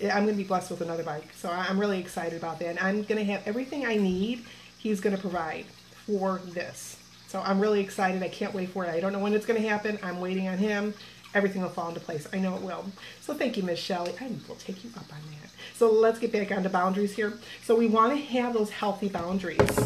I'm 0.02 0.24
going 0.24 0.30
to 0.30 0.42
be 0.42 0.46
blessed 0.46 0.72
with 0.72 0.82
another 0.82 1.04
bike. 1.04 1.30
So 1.36 1.52
I'm 1.52 1.80
really 1.80 2.00
excited 2.00 2.40
about 2.40 2.58
that. 2.60 2.70
And 2.70 2.80
I'm 2.80 3.04
going 3.04 3.24
to 3.24 3.32
have 3.32 3.46
everything 3.46 3.86
I 3.86 3.96
need, 3.96 4.46
he's 4.80 5.00
going 5.00 5.16
to 5.16 5.22
provide 5.22 5.66
for 6.08 6.42
this. 6.48 6.98
So 7.28 7.40
I'm 7.42 7.60
really 7.60 7.82
excited. 7.82 8.24
I 8.24 8.30
can't 8.30 8.54
wait 8.56 8.70
for 8.70 8.84
it. 8.86 8.90
I 8.90 9.00
don't 9.00 9.14
know 9.14 9.20
when 9.20 9.34
it's 9.34 9.46
going 9.46 9.62
to 9.62 9.68
happen. 9.68 10.00
I'm 10.02 10.20
waiting 10.22 10.48
on 10.48 10.58
him 10.58 10.96
everything 11.34 11.62
will 11.62 11.70
fall 11.70 11.90
into 11.90 12.00
place. 12.00 12.28
I 12.34 12.40
know 12.40 12.56
it 12.56 12.62
will. 12.62 12.86
So 13.22 13.34
thank 13.34 13.58
you, 13.58 13.64
Miss 13.64 13.80
Shelley. 13.80 14.14
I 14.20 14.30
will 14.48 14.56
take 14.56 14.84
you 14.84 14.90
up 14.96 15.12
on 15.12 15.20
that. 15.32 15.50
So 15.76 15.92
let's 15.92 16.20
get 16.20 16.32
back 16.32 16.52
onto 16.52 16.70
boundaries 16.70 17.16
here. 17.16 17.34
So 17.64 17.76
we 17.76 17.88
want 17.88 18.14
to 18.14 18.24
have 18.34 18.54
those 18.54 18.70
healthy 18.70 19.10
boundaries. 19.10 19.80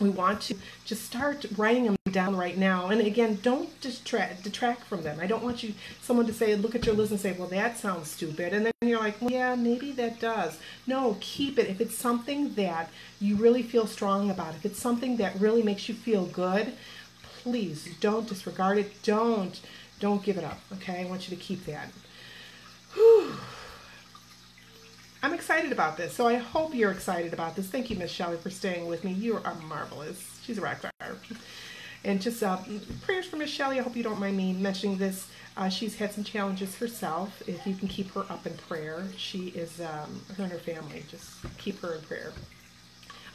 We 0.00 0.10
want 0.10 0.42
to 0.42 0.56
just 0.84 1.04
start 1.04 1.46
writing 1.56 1.84
them 1.84 1.96
down 2.10 2.36
right 2.36 2.56
now. 2.58 2.88
And 2.88 3.00
again, 3.00 3.38
don't 3.42 3.68
detract, 3.80 4.84
from 4.84 5.02
them. 5.02 5.18
I 5.20 5.26
don't 5.26 5.42
want 5.42 5.62
you 5.62 5.74
someone 6.02 6.26
to 6.26 6.34
say, 6.34 6.54
look 6.54 6.74
at 6.74 6.84
your 6.84 6.94
list 6.94 7.12
and 7.12 7.20
say, 7.20 7.32
well, 7.32 7.48
that 7.48 7.78
sounds 7.78 8.10
stupid. 8.10 8.52
And 8.52 8.66
then 8.66 8.72
you're 8.82 8.98
like, 8.98 9.20
well, 9.20 9.30
yeah, 9.30 9.54
maybe 9.54 9.92
that 9.92 10.20
does. 10.20 10.58
No, 10.86 11.16
keep 11.20 11.58
it. 11.58 11.68
If 11.68 11.80
it's 11.80 11.96
something 11.96 12.54
that 12.54 12.90
you 13.20 13.36
really 13.36 13.62
feel 13.62 13.86
strong 13.86 14.30
about, 14.30 14.54
if 14.54 14.66
it's 14.66 14.78
something 14.78 15.16
that 15.18 15.40
really 15.40 15.62
makes 15.62 15.88
you 15.88 15.94
feel 15.94 16.26
good, 16.26 16.72
please 17.22 17.88
don't 18.00 18.28
disregard 18.28 18.78
it. 18.78 19.02
Don't 19.02 19.60
don't 20.00 20.22
give 20.22 20.38
it 20.38 20.44
up, 20.44 20.58
okay? 20.74 21.02
I 21.02 21.04
want 21.06 21.28
you 21.28 21.36
to 21.36 21.42
keep 21.42 21.64
that. 21.66 21.88
Whew. 22.94 23.32
I'm 25.22 25.34
excited 25.34 25.72
about 25.72 25.96
this, 25.96 26.14
so 26.14 26.28
I 26.28 26.34
hope 26.36 26.74
you're 26.74 26.92
excited 26.92 27.32
about 27.32 27.56
this. 27.56 27.66
Thank 27.66 27.90
you, 27.90 27.96
Miss 27.96 28.10
Shelley, 28.10 28.36
for 28.36 28.50
staying 28.50 28.86
with 28.86 29.02
me. 29.02 29.12
You 29.12 29.40
are 29.44 29.54
marvelous. 29.66 30.38
She's 30.42 30.58
a 30.58 30.60
rock 30.60 30.78
star. 30.78 30.92
And 32.04 32.22
just 32.22 32.42
uh, 32.42 32.58
prayers 33.02 33.26
for 33.26 33.36
Miss 33.36 33.50
Shelley. 33.50 33.80
I 33.80 33.82
hope 33.82 33.96
you 33.96 34.04
don't 34.04 34.20
mind 34.20 34.36
me 34.36 34.52
mentioning 34.52 34.98
this. 34.98 35.28
Uh, 35.56 35.68
she's 35.68 35.96
had 35.96 36.12
some 36.12 36.22
challenges 36.22 36.76
herself. 36.76 37.42
If 37.48 37.66
you 37.66 37.74
can 37.74 37.88
keep 37.88 38.12
her 38.12 38.24
up 38.28 38.46
in 38.46 38.52
prayer, 38.54 39.04
she 39.16 39.48
is, 39.48 39.80
um, 39.80 40.20
her 40.36 40.44
and 40.44 40.52
her 40.52 40.58
family, 40.58 41.02
just 41.10 41.28
keep 41.58 41.80
her 41.80 41.94
in 41.94 42.02
prayer. 42.02 42.32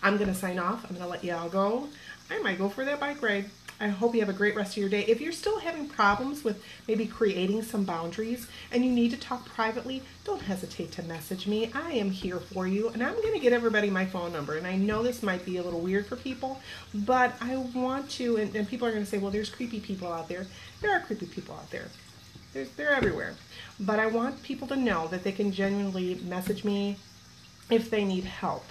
I'm 0.04 0.17
going 0.17 0.30
to 0.30 0.36
sign 0.36 0.60
off. 0.60 0.86
I'm 0.86 0.95
going 0.95 1.02
to 1.02 1.08
let 1.08 1.24
y'all 1.24 1.50
go. 1.50 1.89
I 2.30 2.39
might 2.39 2.58
go 2.58 2.69
for 2.69 2.86
that 2.86 3.00
bike 3.00 3.21
ride. 3.21 3.50
I 3.82 3.88
hope 3.88 4.13
you 4.13 4.20
have 4.20 4.30
a 4.30 4.34
great 4.34 4.56
rest 4.56 4.74
of 4.74 4.78
your 4.78 4.89
day. 4.89 5.04
If 5.08 5.20
you're 5.20 5.32
still 5.32 5.58
having 5.58 5.89
problems 5.89 6.44
with 6.44 6.63
maybe 6.88 7.08
creating 7.08 7.63
some 7.63 7.84
boundaries 7.84 8.48
and 8.72 8.86
you 8.86 8.91
need 8.91 9.10
to 9.10 9.17
talk 9.17 9.44
privately, 9.48 10.04
don't 10.24 10.44
hesitate 10.44 10.91
to 10.94 11.04
message 11.04 11.48
me. 11.48 11.72
I 11.74 11.94
am 11.94 12.12
here 12.12 12.39
for 12.39 12.67
you 12.67 12.89
and 12.89 13.02
I'm 13.02 13.15
going 13.15 13.34
to 13.34 13.39
get 13.39 13.54
everybody 13.54 13.89
my 13.89 14.06
phone 14.06 14.32
number. 14.34 14.56
And 14.56 14.67
I 14.67 14.76
know 14.76 15.02
this 15.02 15.24
might 15.24 15.44
be 15.46 15.58
a 15.58 15.63
little 15.63 15.80
weird 15.80 16.06
for 16.06 16.15
people, 16.15 16.62
but 16.94 17.34
I 17.41 17.58
want 17.58 18.08
to, 18.12 18.38
and, 18.38 18.56
and 18.56 18.70
people 18.70 18.88
are 18.88 18.91
going 18.91 19.04
to 19.04 19.10
say, 19.10 19.17
well, 19.17 19.32
there's 19.32 19.50
creepy 19.50 19.80
people 19.80 20.13
out 20.13 20.30
there. 20.30 20.46
There 20.82 20.96
are 20.96 21.00
creepy 21.00 21.26
people 21.26 21.56
out 21.56 21.72
there. 21.72 21.88
They're, 22.54 22.67
they're 22.78 22.94
everywhere. 22.94 23.34
But 23.80 23.98
I 23.98 24.06
want 24.06 24.44
people 24.44 24.67
to 24.67 24.76
know 24.76 25.08
that 25.08 25.24
they 25.24 25.32
can 25.32 25.52
genuinely 25.52 26.22
message 26.24 26.63
me 26.63 26.98
if 27.72 27.89
they 27.89 28.06
need 28.06 28.26
help. 28.26 28.65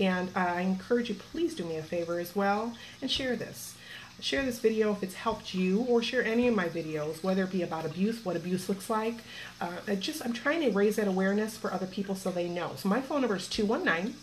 And 0.00 0.28
uh, 0.34 0.40
I 0.40 0.62
encourage 0.62 1.08
you, 1.08 1.14
please 1.14 1.54
do 1.54 1.64
me 1.64 1.76
a 1.76 1.84
favor 1.84 2.18
as 2.18 2.34
well 2.34 2.74
and 3.00 3.08
share 3.08 3.36
this. 3.36 3.75
Share 4.18 4.44
this 4.44 4.58
video 4.58 4.92
if 4.92 5.02
it's 5.02 5.14
helped 5.14 5.52
you 5.52 5.80
or 5.88 6.02
share 6.02 6.24
any 6.24 6.48
of 6.48 6.54
my 6.54 6.68
videos, 6.68 7.22
whether 7.22 7.44
it 7.44 7.52
be 7.52 7.62
about 7.62 7.84
abuse, 7.84 8.24
what 8.24 8.34
abuse 8.34 8.68
looks 8.68 8.88
like. 8.88 9.16
Uh, 9.60 9.94
just 9.98 10.24
I'm 10.24 10.32
trying 10.32 10.62
to 10.62 10.70
raise 10.70 10.96
that 10.96 11.06
awareness 11.06 11.56
for 11.56 11.72
other 11.72 11.86
people 11.86 12.14
so 12.14 12.30
they 12.30 12.48
know. 12.48 12.72
So 12.76 12.88
my 12.88 13.02
phone 13.02 13.20
number 13.20 13.36
is 13.36 13.46
219 13.48 14.16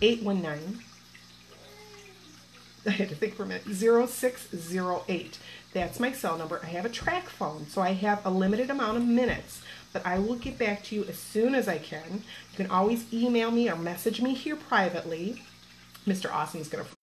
819 0.00 0.80
I 2.86 2.90
had 2.90 3.08
to 3.08 3.16
think 3.16 3.34
for 3.34 3.42
a 3.42 3.46
minute 3.46 3.64
0608. 3.66 5.38
That's 5.72 5.98
my 5.98 6.12
cell 6.12 6.38
number. 6.38 6.60
I 6.62 6.66
have 6.66 6.84
a 6.84 6.88
track 6.88 7.28
phone, 7.28 7.66
so 7.66 7.82
I 7.82 7.92
have 7.92 8.24
a 8.24 8.30
limited 8.30 8.70
amount 8.70 8.98
of 8.98 9.04
minutes, 9.04 9.60
but 9.92 10.06
I 10.06 10.20
will 10.20 10.36
get 10.36 10.58
back 10.58 10.84
to 10.84 10.94
you 10.94 11.04
as 11.04 11.18
soon 11.18 11.56
as 11.56 11.66
I 11.66 11.78
can. 11.78 12.22
You 12.52 12.56
can 12.56 12.70
always 12.70 13.12
email 13.12 13.50
me 13.50 13.68
or 13.68 13.76
message 13.76 14.22
me 14.22 14.34
here 14.34 14.56
privately. 14.56 15.42
Mr. 16.06 16.32
Awesome 16.32 16.60
is 16.60 16.68
going 16.68 16.84
to 16.84 16.95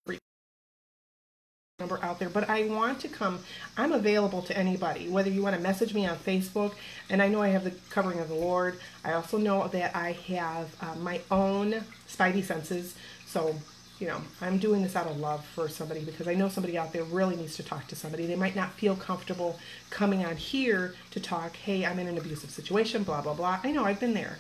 number 1.84 2.04
out 2.04 2.18
there, 2.18 2.30
but 2.30 2.50
I 2.50 2.64
want 2.66 3.02
to 3.02 3.10
come. 3.10 3.40
I'm 3.78 3.92
available 3.92 4.42
to 4.44 4.58
anybody, 4.58 5.10
whether 5.10 5.30
you 5.30 5.44
want 5.44 5.56
to 5.56 5.62
message 5.62 5.94
me 5.94 6.06
on 6.06 6.18
Facebook, 6.18 6.74
and 7.10 7.22
I 7.22 7.28
know 7.28 7.42
I 7.42 7.50
have 7.50 7.66
the 7.66 7.72
covering 7.90 8.20
of 8.20 8.30
the 8.30 8.36
Lord. 8.36 8.80
I 9.04 9.14
also 9.14 9.38
know 9.38 9.68
that 9.68 9.96
I 9.96 10.14
have 10.28 10.76
uh, 10.82 10.96
my 10.96 11.20
own 11.30 11.84
spidey 12.08 12.44
senses, 12.44 12.96
so 13.26 13.56
you 14.00 14.08
know, 14.08 14.22
I'm 14.42 14.58
doing 14.58 14.82
this 14.82 14.96
out 14.96 15.08
of 15.08 15.18
love 15.18 15.46
for 15.46 15.70
somebody 15.70 16.04
because 16.04 16.28
I 16.28 16.34
know 16.34 16.50
somebody 16.50 16.78
out 16.78 16.92
there 16.92 17.04
really 17.04 17.36
needs 17.36 17.56
to 17.58 17.64
talk 17.64 17.88
to 17.88 17.96
somebody. 17.96 18.26
They 18.26 18.36
might 18.36 18.56
not 18.56 18.74
feel 18.74 18.96
comfortable 18.96 19.60
coming 19.92 20.26
on 20.26 20.36
here 20.36 20.96
to 21.12 21.20
talk, 21.20 21.56
hey, 21.56 21.86
I'm 21.86 22.00
in 22.00 22.08
an 22.08 22.18
abusive 22.18 22.50
situation, 22.50 23.04
blah, 23.04 23.22
blah, 23.22 23.34
blah. 23.34 23.60
I 23.64 23.72
know, 23.72 23.86
I've 23.86 24.00
been 24.00 24.14
there. 24.14 24.40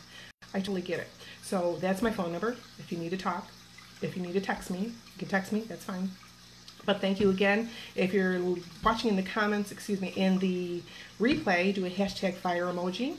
I 0.53 0.60
totally 0.60 0.82
get 0.82 0.99
it. 0.99 1.08
So 1.43 1.77
that's 1.79 2.01
my 2.01 2.12
phone 2.12 2.32
number. 2.32 2.56
If 2.79 2.91
you 2.91 2.97
need 2.97 3.12
to 3.12 3.17
talk, 3.17 3.47
if 4.01 4.17
you 4.17 4.23
need 4.23 4.34
to 4.34 4.41
text 4.41 4.69
me, 4.69 4.79
you 4.79 5.19
can 5.19 5.27
text 5.27 5.51
me. 5.51 5.62
That's 5.62 5.86
fine. 5.86 6.10
But 6.85 6.99
thank 7.01 7.19
you 7.19 7.29
again. 7.29 7.69
If 7.95 8.13
you're 8.13 8.39
watching 8.83 9.09
in 9.09 9.15
the 9.15 9.23
comments, 9.23 9.71
excuse 9.71 10.01
me, 10.01 10.09
in 10.15 10.39
the 10.39 10.81
replay, 11.19 11.73
do 11.73 11.85
a 11.85 11.89
hashtag 11.89 12.35
fire 12.35 12.65
emoji 12.65 13.15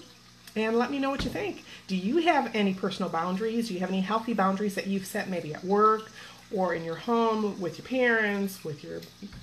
and 0.56 0.76
let 0.76 0.90
me 0.90 0.98
know 0.98 1.10
what 1.10 1.24
you 1.24 1.30
think. 1.30 1.64
Do 1.86 1.96
you 1.96 2.18
have 2.18 2.54
any 2.54 2.74
personal 2.74 3.10
boundaries? 3.10 3.68
Do 3.68 3.74
you 3.74 3.80
have 3.80 3.88
any 3.88 4.00
healthy 4.00 4.34
boundaries 4.34 4.74
that 4.74 4.86
you've 4.86 5.06
set 5.06 5.28
maybe 5.28 5.54
at 5.54 5.64
work 5.64 6.10
or 6.54 6.74
in 6.74 6.84
your 6.84 6.94
home 6.94 7.60
with 7.60 7.78
your 7.78 7.86
parents, 7.86 8.62
with 8.62 8.84
your 8.84 9.00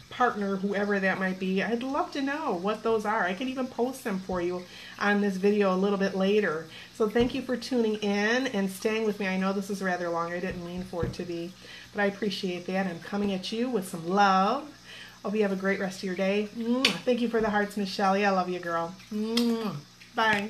partner, 0.09 0.55
whoever 0.55 0.99
that 0.99 1.19
might 1.19 1.39
be? 1.39 1.61
I'd 1.61 1.83
love 1.83 2.11
to 2.11 2.21
know 2.21 2.53
what 2.53 2.83
those 2.83 3.05
are. 3.05 3.23
I 3.23 3.33
can 3.33 3.49
even 3.49 3.67
post 3.67 4.03
them 4.03 4.19
for 4.19 4.41
you 4.41 4.63
on 4.99 5.19
this 5.19 5.35
video 5.35 5.73
a 5.73 5.75
little 5.75 5.97
bit 5.97 6.15
later. 6.15 6.67
So 6.95 7.09
thank 7.09 7.33
you 7.33 7.41
for 7.41 7.57
tuning 7.57 7.95
in 7.95 8.47
and 8.47 8.69
staying 8.69 9.05
with 9.05 9.19
me. 9.19 9.27
I 9.27 9.37
know 9.37 9.51
this 9.51 9.69
is 9.69 9.81
rather 9.81 10.09
long. 10.09 10.31
I 10.31 10.39
didn't 10.39 10.65
mean 10.65 10.83
for 10.83 11.05
it 11.05 11.13
to 11.13 11.23
be, 11.23 11.51
but 11.93 12.01
I 12.01 12.05
appreciate 12.05 12.65
that. 12.67 12.87
I'm 12.87 12.99
coming 12.99 13.33
at 13.33 13.51
you 13.51 13.69
with 13.69 13.87
some 13.87 14.07
love. 14.07 14.67
Hope 15.23 15.35
you 15.35 15.43
have 15.43 15.51
a 15.51 15.55
great 15.55 15.79
rest 15.79 15.99
of 15.99 16.03
your 16.03 16.15
day. 16.15 16.47
Thank 17.05 17.21
you 17.21 17.29
for 17.29 17.41
the 17.41 17.49
hearts, 17.49 17.77
Michelle. 17.77 18.13
I 18.13 18.29
love 18.29 18.49
you, 18.49 18.59
girl. 18.59 18.95
Bye. 20.15 20.49